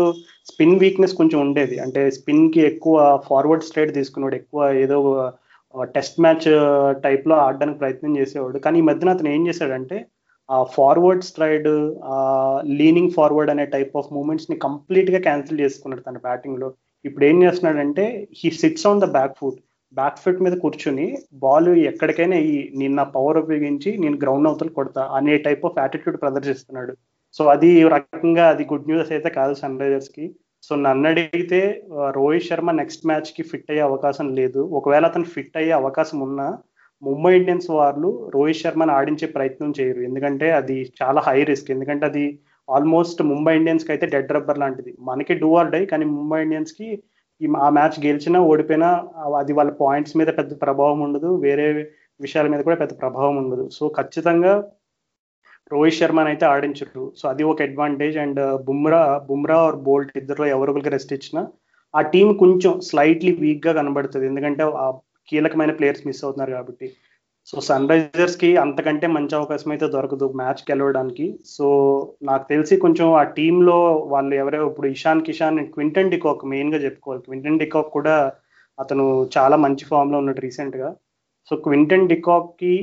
[0.51, 1.75] స్పిన్ వీక్నెస్ కొంచెం ఉండేది.
[1.85, 2.95] అంటే స్పిన్కి ఎక్కువ
[3.29, 4.97] ఫార్వర్డ్ స్ట్రైట్ తీసుకున్నాడు ఎక్కువ ఏదో
[5.97, 6.47] టెస్ట్ మ్యాచ్
[7.05, 8.57] టైప్లో ఆడడానికి ప్రయత్నం చేసేవాడు.
[8.65, 9.97] కానీ ఈ మధ్యన అతను ఏం చేశాడంటే
[10.49, 11.69] ఆ ఫార్వర్డ్ స్ట్రైడ్
[12.79, 16.69] లీనింగ్ ఫార్వర్డ్ అనే టైప్ ఆఫ్ మూమెంట్స్ని కంప్లీట్గా క్యాన్సిల్ చేసుకున్నాడు తన బ్యాటింగ్లో.
[17.05, 18.05] ఇప్పుడు ఏం చేస్తున్నాడంటే
[18.39, 19.59] he sits on the back foot
[19.93, 21.05] back foot మీద కూర్చుని
[21.43, 26.93] బాల్ ఎక్కడికైనా ఈ నిన్న పవర్ ఉపయోగించి నేను గ్రౌండ్ అవతలు కొడతా అనే టైప్ ఆఫ్ యాటిట్యూడ్ ప్రదర్శిస్తున్నాడు.
[27.35, 30.25] సో అది రకంగా అది గుడ్ న్యూస్ అయితే కాదు సన్ రైజర్స్కి.
[30.67, 31.59] సో నన్ను అడిగితే
[32.17, 34.61] రోహిత్ శర్మ నెక్స్ట్ మ్యాచ్కి ఫిట్ అయ్యే అవకాశం లేదు.
[34.79, 36.47] ఒకవేళ అతను ఫిట్ అయ్యే అవకాశం ఉన్నా
[37.01, 40.01] ముంబై ఇండియన్స్ వాళ్ళు రోహిత్ శర్మని ఆడించే ప్రయత్నం చేయరు.
[40.07, 41.69] ఎందుకంటే అది చాలా హై రిస్క్.
[41.75, 42.25] ఎందుకంటే అది
[42.67, 44.91] ఆల్మోస్ట్ ముంబై ఇండియన్స్కి అయితే డెడ్ రబ్బర్ లాంటిది.
[45.09, 46.89] మనకి డూ ఆర్ డై కానీ ముంబై ఇండియన్స్కి
[47.65, 48.89] ఆ మ్యాచ్ గెలిచినా ఓడిపోయినా
[49.39, 51.29] అది వాళ్ళ పాయింట్స్ మీద పెద్ద ప్రభావం ఉండదు.
[51.45, 51.65] వేరే
[52.25, 53.65] విషయాల మీద కూడా పెద్ద ప్రభావం ఉండదు.
[53.77, 54.53] సో ఖచ్చితంగా
[55.73, 57.03] రోహిత్ శర్మని అయితే ఆడించరు.
[57.19, 61.41] సో అది ఒక advantage and Bumrah Bumrah or Boult ఇద్దరులో ఎవరికి రెస్ట్ ఇచ్చినా
[61.93, 64.25] ఆ టీం కొంచెం స్లైట్లీ వీక్గా కనబడుతుంది.
[64.31, 64.63] ఎందుకంటే
[65.31, 66.89] కీలకమైన ప్లేయర్స్ మిస్ అవుతున్నారు కాబట్టి.
[67.49, 71.25] సో సన్ రైజర్స్కి అంతకంటే మంచి అవకాశం అయితే దొరకదు మ్యాచ్ గెలవడానికి.
[71.55, 71.67] సో
[72.29, 73.77] నాకు తెలిసి కొంచెం ఆ టీంలో
[74.13, 77.23] వాళ్ళు ఎవరో ఇప్పుడు ఇషాన్ కిషాన్ క్వింటన్ డికాక్ మెయిన్గా చెప్పుకోవాలి.
[77.27, 78.15] క్వింటన్ డికాక్ కూడా
[78.77, 79.05] అతను
[79.37, 80.89] చాలా మంచి ఫామ్లో ఉన్నాడు రీసెంట్గా
[81.49, 82.75] సో క్వింటన్ డికాక్కి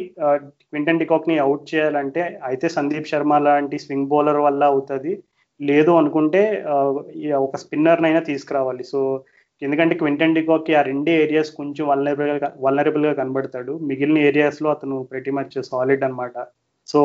[0.71, 5.13] క్వింటన్ డికాక్ని అవుట్ చేయాలంటే అయితే సందీప్ శర్మ లాంటి స్వింగ్ బౌలర్ వల్ల అవుతుంది.
[5.61, 6.43] లేదు అనుకుంటే
[7.47, 8.85] ఒక స్పిన్నర్ నైనా తీసుకురావాలి.
[8.93, 9.01] సో
[9.63, 11.85] ఎందుకంటే క్వింటన్ డికోకి ఆ రెండు ఏరియాస్ కొంచెం
[12.65, 13.73] వల్నరబుల్గా గా కనబడతాడు.
[13.89, 16.37] మిగిలిన ఏరియాస్లో అతను ప్రతి మచ్ సాలిడ్ అనమాట
[16.89, 17.01] సో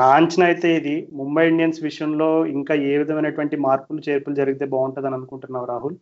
[0.00, 5.18] నా అంచనా అయితే ఇది ముంబై ఇండియన్స్ విషయంలో ఇంకా ఏ విధమైనటువంటి మార్పులు చేర్పులు జరిగితే బాగుంటుంది అని
[5.18, 5.96] అనుకుంటున్నావు రాహుల్?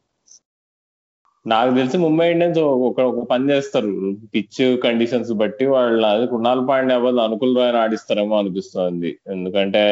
[1.47, 3.91] నాకు తెలిసి ముంబై ఇండియన్స్ ఒక ఒక పని చేస్తారు.
[4.35, 9.11] పిచ్ కండిషన్స్ బట్టి వాళ్ళు అది కుణాల్ పాండ్యా బదులు అనుకుల్ రాయని ఆడిస్తారేమో అనిపిస్తుంది.
[9.35, 9.83] ఎందుకంటే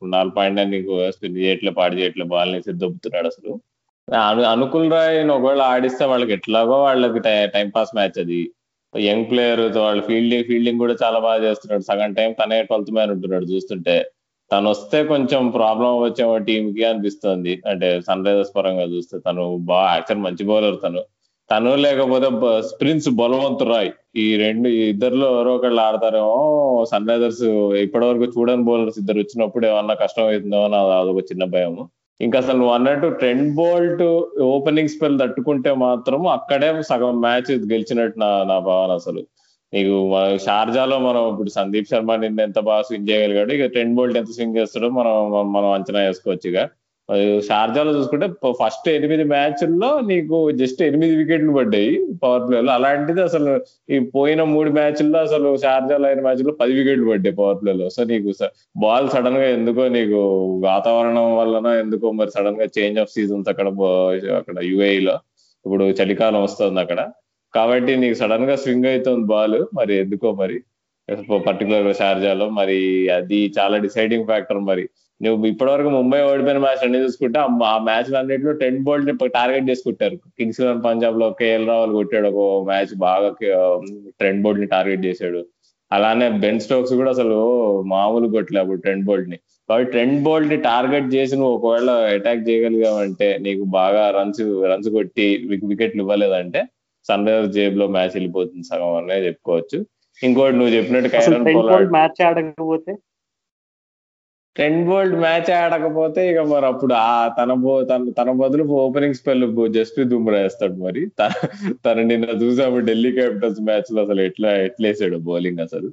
[0.00, 3.52] కుణాల్ పాండ్యా నీకు స్పిన్ చేయట్లే పాడు చేయట్లే బాల్ని దొబ్బుతున్నాడు అసలు?
[4.14, 8.50] అనుకుల్ రాయ్ ఒకవేళ ఆడిస్తే వాళ్ళకి ఎట్లాగో వాళ్ళకి టైం పాస్ మ్యాచ్ అది.
[8.98, 11.82] యంగ్ ప్లేయర్ వాళ్ళ ఫీల్డింగ్ ఫీల్డింగ్ కూడా చాలా బాగా చేస్తున్నాడు.
[11.82, 14.10] సగం టైం తనే ట్వెల్త్ మ్యాన్ ఉంటున్నాడు చూస్తుంటే.
[14.52, 17.62] తను వస్తే కొంచెం ప్రాబ్లం వచ్చేమో టీమ్కి అనిపిస్తుంది.
[17.66, 21.02] అంటే సన్ రైజర్స్ పరంగా చూస్తే తను బాగా యాక్చువల్ మంచి బౌలర్ తను.
[21.50, 23.90] తను లేకపోతే స్ప్రిన్స్ బలవంతురాయ్.
[24.16, 27.42] ఈ రెండు ఇద్దరులో ఎవరో ఒకళ్ళు ఆడతారేమో సన్ రైజర్స్
[27.84, 31.88] ఇప్పటి వరకు చూడని బౌలర్స్ ఇద్దరు వచ్చినప్పుడు ఏమన్నా కష్టం అవుతుందో అది అదొక చిన్న భయము.
[32.20, 34.02] ఇంకా అసలు నువ్వు అన్నట్టు ట్రెండ్ బోల్ట్
[34.48, 39.22] ఓపెనింగ్ స్పెల్ తట్టుకుంటే మాత్రం అక్కడే సగం మ్యాచ్ గెలిచినట్టు నా నా భావన అసలు.
[39.72, 39.94] నీకు
[40.44, 44.58] షార్జాలో మనం ఇప్పుడు సందీప్ శర్మ నిన్న ఎంత బాగా స్వింగ్ చేయగలిగాడు ఇక ట్రెండ్ బోల్ట్ ఎంత స్వింగ్
[44.58, 45.14] చేస్తాడో మనం
[45.56, 46.58] మనం అంచనా వేసుకోవచ్చు ఇక.
[47.48, 48.26] షార్జాలో చూసుకుంటే
[48.60, 51.92] ఫస్ట్ ఎనిమిది మ్యాచ్ల్లో నీకు జస్ట్ ఎనిమిది వికెట్లు పడ్డాయి
[52.22, 53.52] పవర్ ప్లేలో అలాంటిది అసలు
[53.94, 58.32] ఈ పోయిన మూడు మ్యాచ్ల్లో అసలు షార్జాలో అయిన మ్యాచ్లో పది వికెట్లు పడ్డాయి పవర్ ప్లేలో సో నీకు
[58.76, 60.20] బాల్ సడన్గా ఎందుకో నీకు
[60.68, 63.68] వాతావరణం వలన ఎందుకో మరి సడన్గా చేంజ్ ఆఫ్ సీజన్స్ అక్కడ
[64.40, 65.16] అక్కడ యుఏఈలో
[65.64, 67.00] ఇప్పుడు చలికాలం వస్తుంది అక్కడ.
[67.54, 70.56] కాబట్టి నీకు సడన్గా స్వింగ్ అవుతుంది బాల్ మరి ఎందుకో మరి?
[71.48, 72.78] పర్టికులర్ షార్జాలో మరి
[73.18, 74.84] అది చాలా డిసైడింగ్ ఫ్యాక్టర్ మరి.
[75.20, 77.38] నువ్వు ఇప్పటివరకు ముంబై ఓడిపోయిన మ్యాచ్ అన్ని చూసుకుంటే
[77.70, 80.16] ఆ మ్యాచ్ అన్నింటిలో టెన్ బోల్డ్ టార్గెట్ చేసుకుంటారు.
[80.38, 83.28] కింగ్స్ ఎలెవన్ పంజాబ్లో కేఎల్ రాహుల్ కొట్టాడు ఒక మ్యాచ్ బాగా
[84.20, 85.40] ట్రెండ్ బోల్డ్ని టార్గెట్ చేశాడు.
[85.90, 87.36] అలానే బెన్ స్టోక్స్ కూడా అసలు
[87.92, 89.38] మామూలు కొట్టలే అప్పుడు ట్రెండ్ బోల్డ్ని.
[89.68, 95.26] కాబట్టి ట్రెండ్ బోల్డ్ని టార్గెట్ చేసి నువ్వు ఒకవేళ అటాక్ చేయగలిగావంటే నీకు బాగా రన్స్ రన్స్ కొట్టి
[95.72, 96.62] వికెట్లు ఇవ్వలేదంటే
[97.08, 99.78] సన్ రైజర్స్ జేబులో మ్యాచ్ వెళ్ళిపోతుంది సగం అనే చెప్పుకోవచ్చు.
[100.18, 101.10] ఇంకోటి నువ్వు చెప్పినట్టు
[101.98, 102.92] మ్యాచ్ ఆడకపోతే
[104.60, 109.44] టెన్ బోల్డ్ మ్యాచ్ ఆడకపోతే ఇక మరి అప్పుడు ఆ తన బో తన తన బదులు ఓపెనింగ్ స్పెల్
[109.76, 111.02] జస్ప్రీత్ బుమ్రా వేస్తాడు మరి.
[111.86, 115.90] తన నిన్న చూసాము ఢిల్లీ క్యాపిటల్స్ మ్యాచ్లో అసలు ఎట్లా ఎట్లేసాడు బౌలింగ్ అసలు.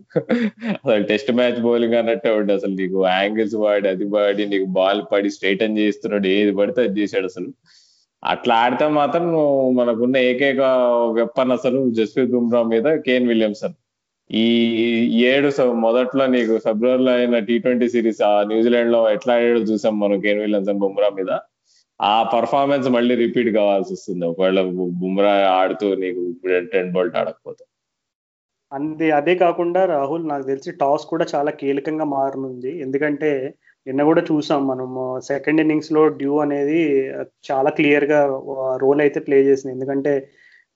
[0.86, 5.30] అసలు టెస్ట్ మ్యాచ్ బౌలింగ్ అన్నట్టే ఉండే అసలు నీకు యాంగిల్స్ వాడి అది వాడి నీకు బాల్ పడి
[5.30, 7.52] స్ట్రైటన్ చేస్తున్నాడు ఏది పడితే అది చేశాడు అసలు.
[8.24, 10.62] అట్లా ఆడితే మాత్రం నువ్వు మనకున్న ఏకైక
[11.20, 13.76] వెప్పన్ అసలు జస్ప్రీత్ బుమ్రా మీద కేన్ విలియమ్సన్.
[14.30, 14.46] ఈ
[15.32, 15.50] ఏడు
[15.86, 20.80] మొదట్లో నీకు ఫిబ్రవరిలో అయిన టీ ట్వంటీ సిరీస్ ఆ న్యూజిలాండ్లో ఎట్లా ఆడాడు చూసాం మనం కేన్ విలియమ్సన్
[20.80, 21.32] బుమ్రా మీద.
[22.00, 24.26] ఆ పర్ఫార్మెన్స్ మళ్ళీ రిపీట్ కావాల్సి వస్తుంది.
[24.26, 24.62] ఒకవేళ
[25.02, 26.22] బుమ్రా ఆడుతూ నీకు
[26.74, 27.64] టెన్ బోల్ట్ ఆడకపోతే.
[28.72, 32.72] అంతే అదే కాకుండా రాహుల్ నాకు తెలిసి టాస్ కూడా చాలా కీలకంగా మారనుంది.
[32.82, 33.32] ఎందుకంటే
[33.88, 34.88] నిన్న కూడా చూసాం మనం
[35.28, 36.80] సెకండ్ ఇన్నింగ్స్లో డ్యూ అనేది
[37.52, 38.20] చాలా క్లియర్గా
[38.78, 39.74] రోల్ అయితే ప్లే చేసింది.
[39.74, 40.14] ఎందుకంటే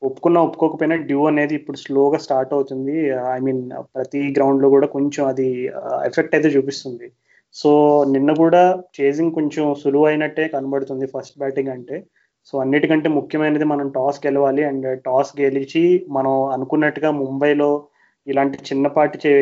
[0.02, 2.96] ఒప్పుకున్నా ఒప్పుకోకపోయినా డ్యూ అనేది ఇప్పుడు స్లోగా స్టార్ట్ అవుతుంది.
[3.36, 3.62] ఐ మీన్
[3.96, 5.48] ప్రతి గ్రౌండ్లో కూడా కొంచెం అది
[6.10, 7.08] ఎఫెక్ట్ అయితే చూపిస్తుంది.
[7.56, 7.70] సో
[8.14, 8.64] నిన్న కూడా
[8.98, 11.98] చేజింగ్ కొంచెం సులువు అయినట్టే కనబడుతుంది ఫస్ట్ బ్యాటింగ్ అంటే.
[12.48, 15.84] సో అన్నిటికంటే ముఖ్యమైనది మనం టాస్ గెలవాలి అండ్ టాస్ గెలిచి
[16.18, 17.72] మనం అనుకున్నట్టుగా ముంబైలో
[18.28, 19.34] ఇలాంటి చిన్నపాటి చే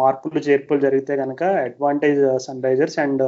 [0.00, 2.20] మార్పులు చేర్పులు జరిగితే కనుక advantage
[2.66, 3.24] Sunrisers and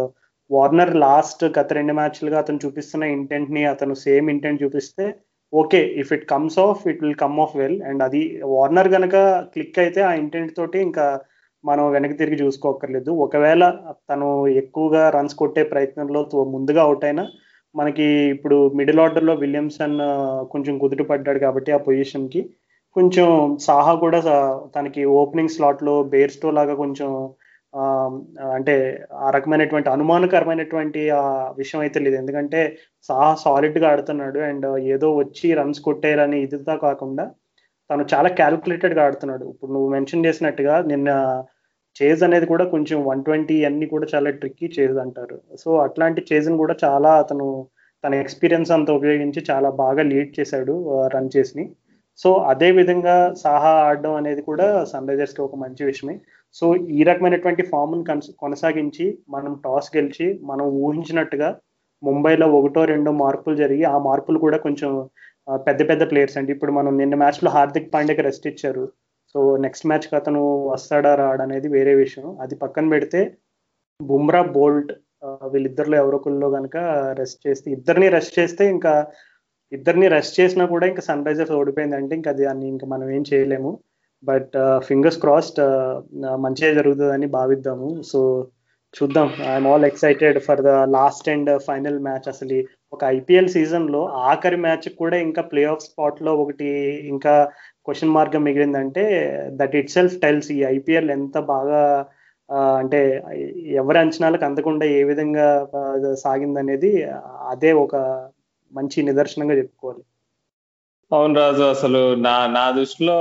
[0.50, 5.04] Warner last గత రెండు మ్యాచ్లుగా అతను చూపిస్తున్న ఇంటెంట్ని అతను సేమ్ ఇంటెంట్ చూపిస్తే
[5.54, 9.16] okay if it comes off it will come off well and అది వార్నర్ గనక
[9.52, 11.06] క్లిక్ అయితే ఆ ఇంటెంట్ తోటి ఇంకా
[11.64, 13.64] మనం వెనక్కి తిరిగి చూసుకోకర్లేదు ఒకవేళ
[14.10, 17.24] తను ఎక్కువగా రన్స్ కొట్టే ప్రయత్నంలో ముందుగా అవుట్ అయినా
[17.74, 19.96] మనకి ఇప్పుడు మిడిల్ ఆర్డర్లో విలియమ్సన్
[20.50, 22.40] కొంచెం కుదుట పడ్డాడు కాబట్టి ఆ పొజిషన్కి
[22.96, 23.28] కొంచెం
[23.60, 24.18] సాహా కూడా
[24.76, 27.08] తనకి ఓపెనింగ్ స్లాట్లో బేర్స్టో లాగా కొంచెం
[28.56, 28.74] అంటే
[29.24, 31.22] ఆ రకమైనటువంటి అనుమానకరమైనటువంటి ఆ
[31.60, 32.16] విషయం అయితే లేదు.
[32.22, 32.60] ఎందుకంటే
[33.08, 37.24] సాహా సాలిడ్గా ఆడుతున్నాడు అండ్ ఏదో వచ్చి రన్స్ కొట్టేయాలని ఇదితో కాకుండా
[37.90, 39.44] తను చాలా క్యాల్కులేటెడ్గా ఆడుతున్నాడు.
[39.54, 41.10] ఇప్పుడు నువ్వు మెన్షన్ చేసినట్టుగా నిన్న
[41.96, 45.36] చేజ్ అనేది కూడా కొంచెం వన్ ట్వంటీ అన్ని కూడా చాలా ట్రిక్కీ చేజ్ అంటారు.
[45.62, 47.46] సో అట్లాంటి చేజ్ని కూడా చాలా అతను
[48.04, 50.74] తన ఎక్స్పీరియన్స్ అంతా ఉపయోగించి చాలా బాగా లీడ్ చేశాడు
[51.14, 51.64] రన్ చేసిని
[52.20, 56.16] సో అదే విధంగా సాహా ఆడడం అనేది కూడా సన్ రైజర్స్కి ఒక మంచి విషయమే.
[56.58, 56.66] సో
[56.98, 58.02] ఈ రకమైనటువంటి ఫామ్ను
[58.42, 61.48] కొనసాగించి మనం టాస్ గెలిచి మనం ఊహించినట్టుగా
[62.02, 64.90] ముంబైలో ఒకటో రెండో మార్పులు జరిగి ఆ మార్పులు కూడా కొంచెం
[65.66, 66.50] పెద్ద పెద్ద ప్లేయర్స్ అండి.
[66.56, 68.84] ఇప్పుడు మనం నిన్న మ్యాచ్లో హార్దిక్ పాండేకి రెస్ట్ ఇచ్చారు.
[69.34, 72.26] సో నెక్స్ట్ మ్యాచ్కి అతను వస్తాడా రాడనేది వేరే విషయం.
[72.44, 73.20] అది పక్కన పెడితే
[74.00, 74.92] బుమ్రా బోల్ట్
[75.52, 76.76] వీళ్ళిద్దరిలో ఎవరొకరిలో కనుక
[77.20, 78.92] రెస్ట్ చేస్తే ఇద్దరిని రెస్ట్ చేస్తే ఇంకా
[79.72, 83.70] ఇద్దరిని రెస్ట్ చేసినా కూడా ఇంకా సన్ రైజర్స్ ఓడిపోయిందంటే ఇంకా అది దాన్ని ఇంకా మనం ఏం చేయలేము.
[84.28, 84.54] బట్
[84.88, 85.60] ఫింగర్స్ క్రాస్డ్
[86.44, 87.88] మంచిగా జరుగుతుందని భావిద్దాము.
[88.10, 88.20] సో
[88.94, 89.28] చూద్దాం.
[89.52, 92.58] I'm all excited for the last and final match అసలు
[92.94, 96.68] ఒక ఐపీఎల్ సీజన్లో ఆఖరి మ్యాచ్ కూడా ఇంకా ప్లే ఆఫ్ స్పాట్లో ఒకటి
[97.12, 97.34] ఇంకా
[97.86, 99.04] క్వశ్చన్ మార్గం మిగిలిందంటే
[99.60, 101.80] దట్ ఇట్ సెల్ఫ్ టెల్స్ ఈ ఐపీఎల్ ఎంత బాగా
[102.82, 103.00] అంటే
[103.80, 105.46] ఎవరి అంచనాలకు అందకుండా ఏ విధంగా
[106.24, 106.90] సాగిందనేది
[107.52, 107.96] అదే ఒక
[108.72, 110.02] మంచి నిదర్శనంగా చెప్పుకోవాలి.
[111.14, 113.16] అవును రాజు అసలు నా నా దృష్టిలో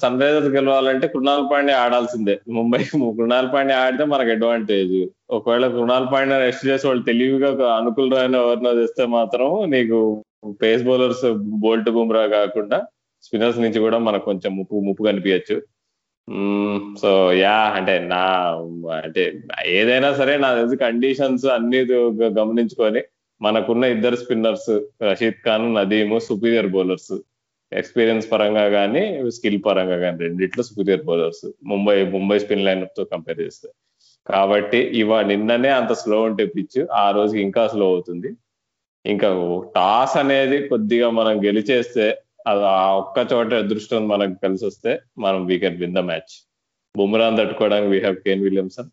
[0.00, 2.34] సన్ రైజర్స్ గెలవాలంటే కృణాల్ పాండే ఆడాల్సిందే.
[2.56, 2.80] ముంబై
[3.18, 4.96] కృణాల్ పాండే ఆడితే మనకు అడ్వాంటేజ్
[5.36, 9.98] ఒకవేళ కృణాల్ పాండే రెస్ట్ చేసి వాళ్ళు తెలివిగా అనుకూలమైన ఎవరినో తెస్తే మాత్రం నీకు
[10.62, 11.26] పేస్ బౌలర్స్
[11.64, 12.78] బోల్ట్ బుమ్రా కాకుండా
[13.24, 15.56] స్పిన్నర్స్ నుంచి కూడా మనకు కొంచెం ముప్పు ముప్పు కనిపించచ్చు.
[17.02, 17.10] సో
[17.44, 18.24] యా అంటే నా
[18.98, 19.22] అంటే
[19.78, 21.80] ఏదైనా సరే నా తెలిసి కండిషన్స్ అన్ని
[22.38, 23.00] గమనించుకొని
[23.40, 24.70] మనకున్న ఇద్దరు spinners
[25.08, 27.12] Rashid Khan Nadeem superior bowlers
[27.72, 29.02] experience పరంగా కానీ
[29.36, 33.68] స్కిల్ పరంగా కానీ రెండిట్లో superior bowlers Mumbai Mumbai spin లైన్తో compare చేస్తే.
[34.26, 38.30] కాబట్టి ఇవా నిన్ననే అంత స్లో ఉంటే పిచ్ ఆ రోజుకి ఇంకా స్లో అవుతుంది.
[39.04, 39.28] ఇంకా
[39.76, 42.06] టాస్ అనేది కొద్దిగా మనం గెలిచేస్తే
[42.50, 46.34] అది ఆ ఒక్క చోట అదృష్టం మనకు కలిసి వస్తే మనం we can win the match
[46.94, 48.88] బుమ్రాన్ తట్టుకోవడానికి we have Kane Williamson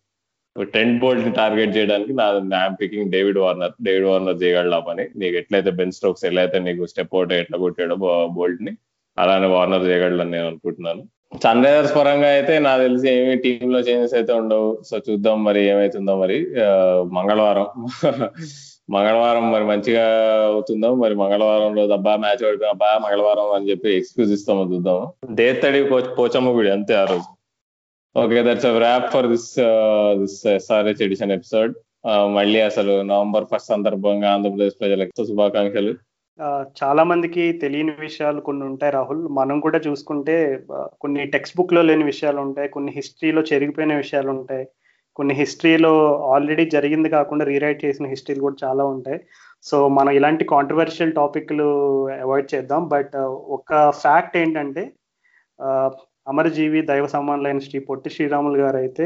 [0.75, 2.25] Trent బోల్ట్ని target చేయడానికి నా
[2.61, 5.03] I'm picking David Warner David Warner చేయగల పని.
[5.15, 7.97] నీకు ఎట్లయితే బెన్ స్ట్రోక్స్ ఎలా అయితే నీకు స్టెప్ అవుట్ ఎట్లా కొట్టాడో
[8.37, 8.73] బోల్ట్ని
[9.17, 11.03] అలానే వార్నర్ చేయగలడని నేను అనుకుంటున్నాను.
[11.43, 14.83] సన్ రైజర్స్ పరంగా అయితే నాకు తెలిసి ఏమి టీమ్లో చేంజెస్ అయితే ఉండవు.
[14.83, 16.37] సో చూద్దాం మరి ఏమైతుందో మరి.
[17.11, 17.67] మంగళవారం.
[18.89, 20.03] మంగళవారం మరి మంచిగా
[20.45, 24.99] అవుతుందో మరి మంగళవారం రోజు అబ్బా మ్యాచ్ ఓడిపోయి అబ్బా మంగళవారం అని చెప్పి ఎక్స్క్యూజ్ ఇస్తామో చూద్దాం
[25.35, 25.79] దేత్తడి
[26.17, 27.36] పోచమ్మ గుడి అంతే ఆ రోజు.
[28.15, 29.49] Okay that's wrap for this
[30.21, 31.73] this SRH edition episode
[32.35, 35.93] మళ్ళీ అసలు నవంబర్ ఫస్ట్ సందర్భంగా ఆంధ్రప్రదేశ్ ప్రజలకు శుభాకాంక్షలు.
[36.79, 39.21] చాలా మందికి తెలియని విషయాలు కొన్ని ఉంటాయి రాహుల్.
[39.39, 40.35] మనం కూడా చూసుకుంటే
[41.01, 44.67] కొన్ని టెక్స్ట్ బుక్లో లేని విషయాలు ఉంటాయి కొన్ని హిస్టరీలో చెరిగిపోయిన విషయాలు ఉంటాయి
[45.15, 45.93] కొన్ని హిస్టరీలో
[46.33, 49.19] ఆల్రెడీ జరిగింది కాకుండా రీరైట్ చేసిన హిస్టరీలు కూడా చాలా ఉంటాయి.
[49.63, 51.67] సో మనం ఇలాంటి కాంట్రవర్షియల్ టాపిక్లు
[52.09, 52.87] అవాయిడ్ చేద్దాం.
[52.87, 53.15] బట్
[53.57, 54.83] ఒక ఫ్యాక్ట్ ఏంటంటే
[56.27, 59.05] అమరజీవి దైవ సమానులైన శ్రీ పొట్టి శ్రీరాములు గారు అయితే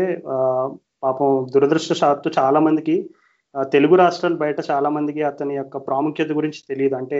[1.06, 2.96] పాపం దురదృష్టశాత్తు చాలా మందికి
[3.74, 6.96] తెలుగు రాష్ట్రాలు బయట చాలా మందికి అతని యొక్క ప్రాముఖ్యత గురించి తెలియదు.
[7.02, 7.20] అంటే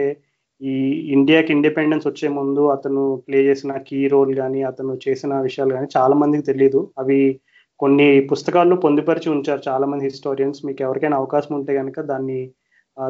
[0.60, 0.74] ఈ
[1.16, 6.14] ఇండియాకి ఇండిపెండెన్స్ వచ్చే ముందు అతను ప్లే చేసిన కీ రోల్ కానీ అతను చేసిన విషయాలు కానీ చాలా
[6.22, 6.80] మందికి తెలియదు.
[7.02, 7.20] అవి
[7.80, 10.60] కొన్ని పుస్తకాల్లో పొందుపరిచి ఉంచారు చాలా మంది హిస్టోరియన్స్.
[10.66, 12.40] మీకు ఎవరికైనా అవకాశం ఉంటే కనుక దాన్ని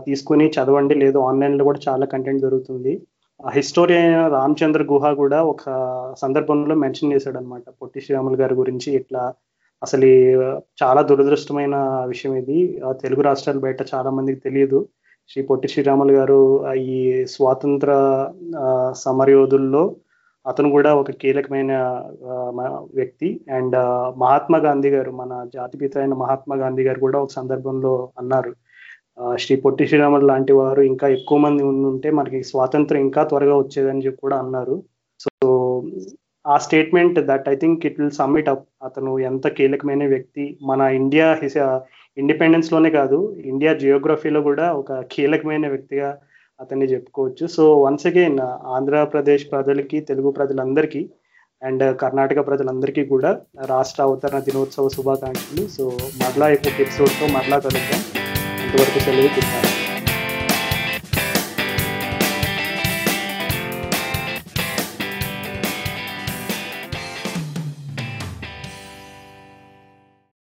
[0.07, 0.95] తీసుకుని చదవండి.
[1.05, 2.95] లేదు ఆన్లైన్లో కూడా చాలా కంటెంట్ దొరుకుతుంది.
[3.51, 5.61] హిస్టోరియన్ రామచంద్ర గుహ కూడా ఒక
[6.19, 9.35] సందర్భంలో మెన్షన్ చేశాడు అనమాట పొట్టి శ్రీరాములు గారి గురించి ఇట్లా
[9.83, 10.07] అసలు
[10.83, 11.77] చాలా దురదృష్టమైన
[12.09, 12.83] విషయం ఇది.
[13.03, 14.89] తెలుగు రాష్ట్రాలు బయట చాలా మందికి తెలియదు.
[15.29, 17.91] శ్రీ పొట్టి శ్రీరాములు గారు ఈ స్వాతంత్ర
[18.93, 19.97] సమరయోధుల్లో
[20.47, 22.03] అతను కూడా ఒక కీలకమైన
[22.95, 23.41] వ్యక్తి.
[23.53, 23.77] అండ్
[24.19, 28.55] మహాత్మా గాంధీ గారు మన జాతిపిత అయిన మహాత్మా గాంధీ గారు కూడా ఒక సందర్భంలో అన్నారు.
[29.39, 34.21] శ్రీ పొట్టి శ్రీరాములు లాంటి వారు ఇంకా ఎక్కువ మంది ఉంటే మనకి స్వాతంత్రం ఇంకా త్వరగా వచ్చేదని చెప్పి
[34.21, 34.83] కూడా అన్నారు.
[35.21, 35.49] సో
[36.47, 38.69] ఆ statement that I think it will sum it up.
[38.83, 40.59] అతను ఎంత కీలకమైన వ్యక్తి.
[40.63, 41.57] మన ఇండియా హిస్
[42.19, 46.19] ఇండిపెండెన్స్లోనే కాదు ఇండియా జియోగ్రఫీలో కూడా ఒక కీలకమైన వ్యక్తిగా
[46.61, 47.47] అతన్ని చెప్పుకోవచ్చు.
[47.47, 51.11] సో వన్స్ అగైన్ ఆంధ్రప్రదేశ్ ప్రజలకి తెలుగు ప్రజలందరికీ
[51.63, 55.67] అండ్ కర్ణాటక ప్రజలందరికీ కూడా రాష్ట్ర అవతరణ దినోత్సవ శుభాకాంక్షలు.
[55.69, 55.85] సో
[56.23, 58.22] మరలా ఇంకొక ఎపిసోడ్తో మరలా కలుద్దాం.
[58.73, 59.72] luar bisa lucu kan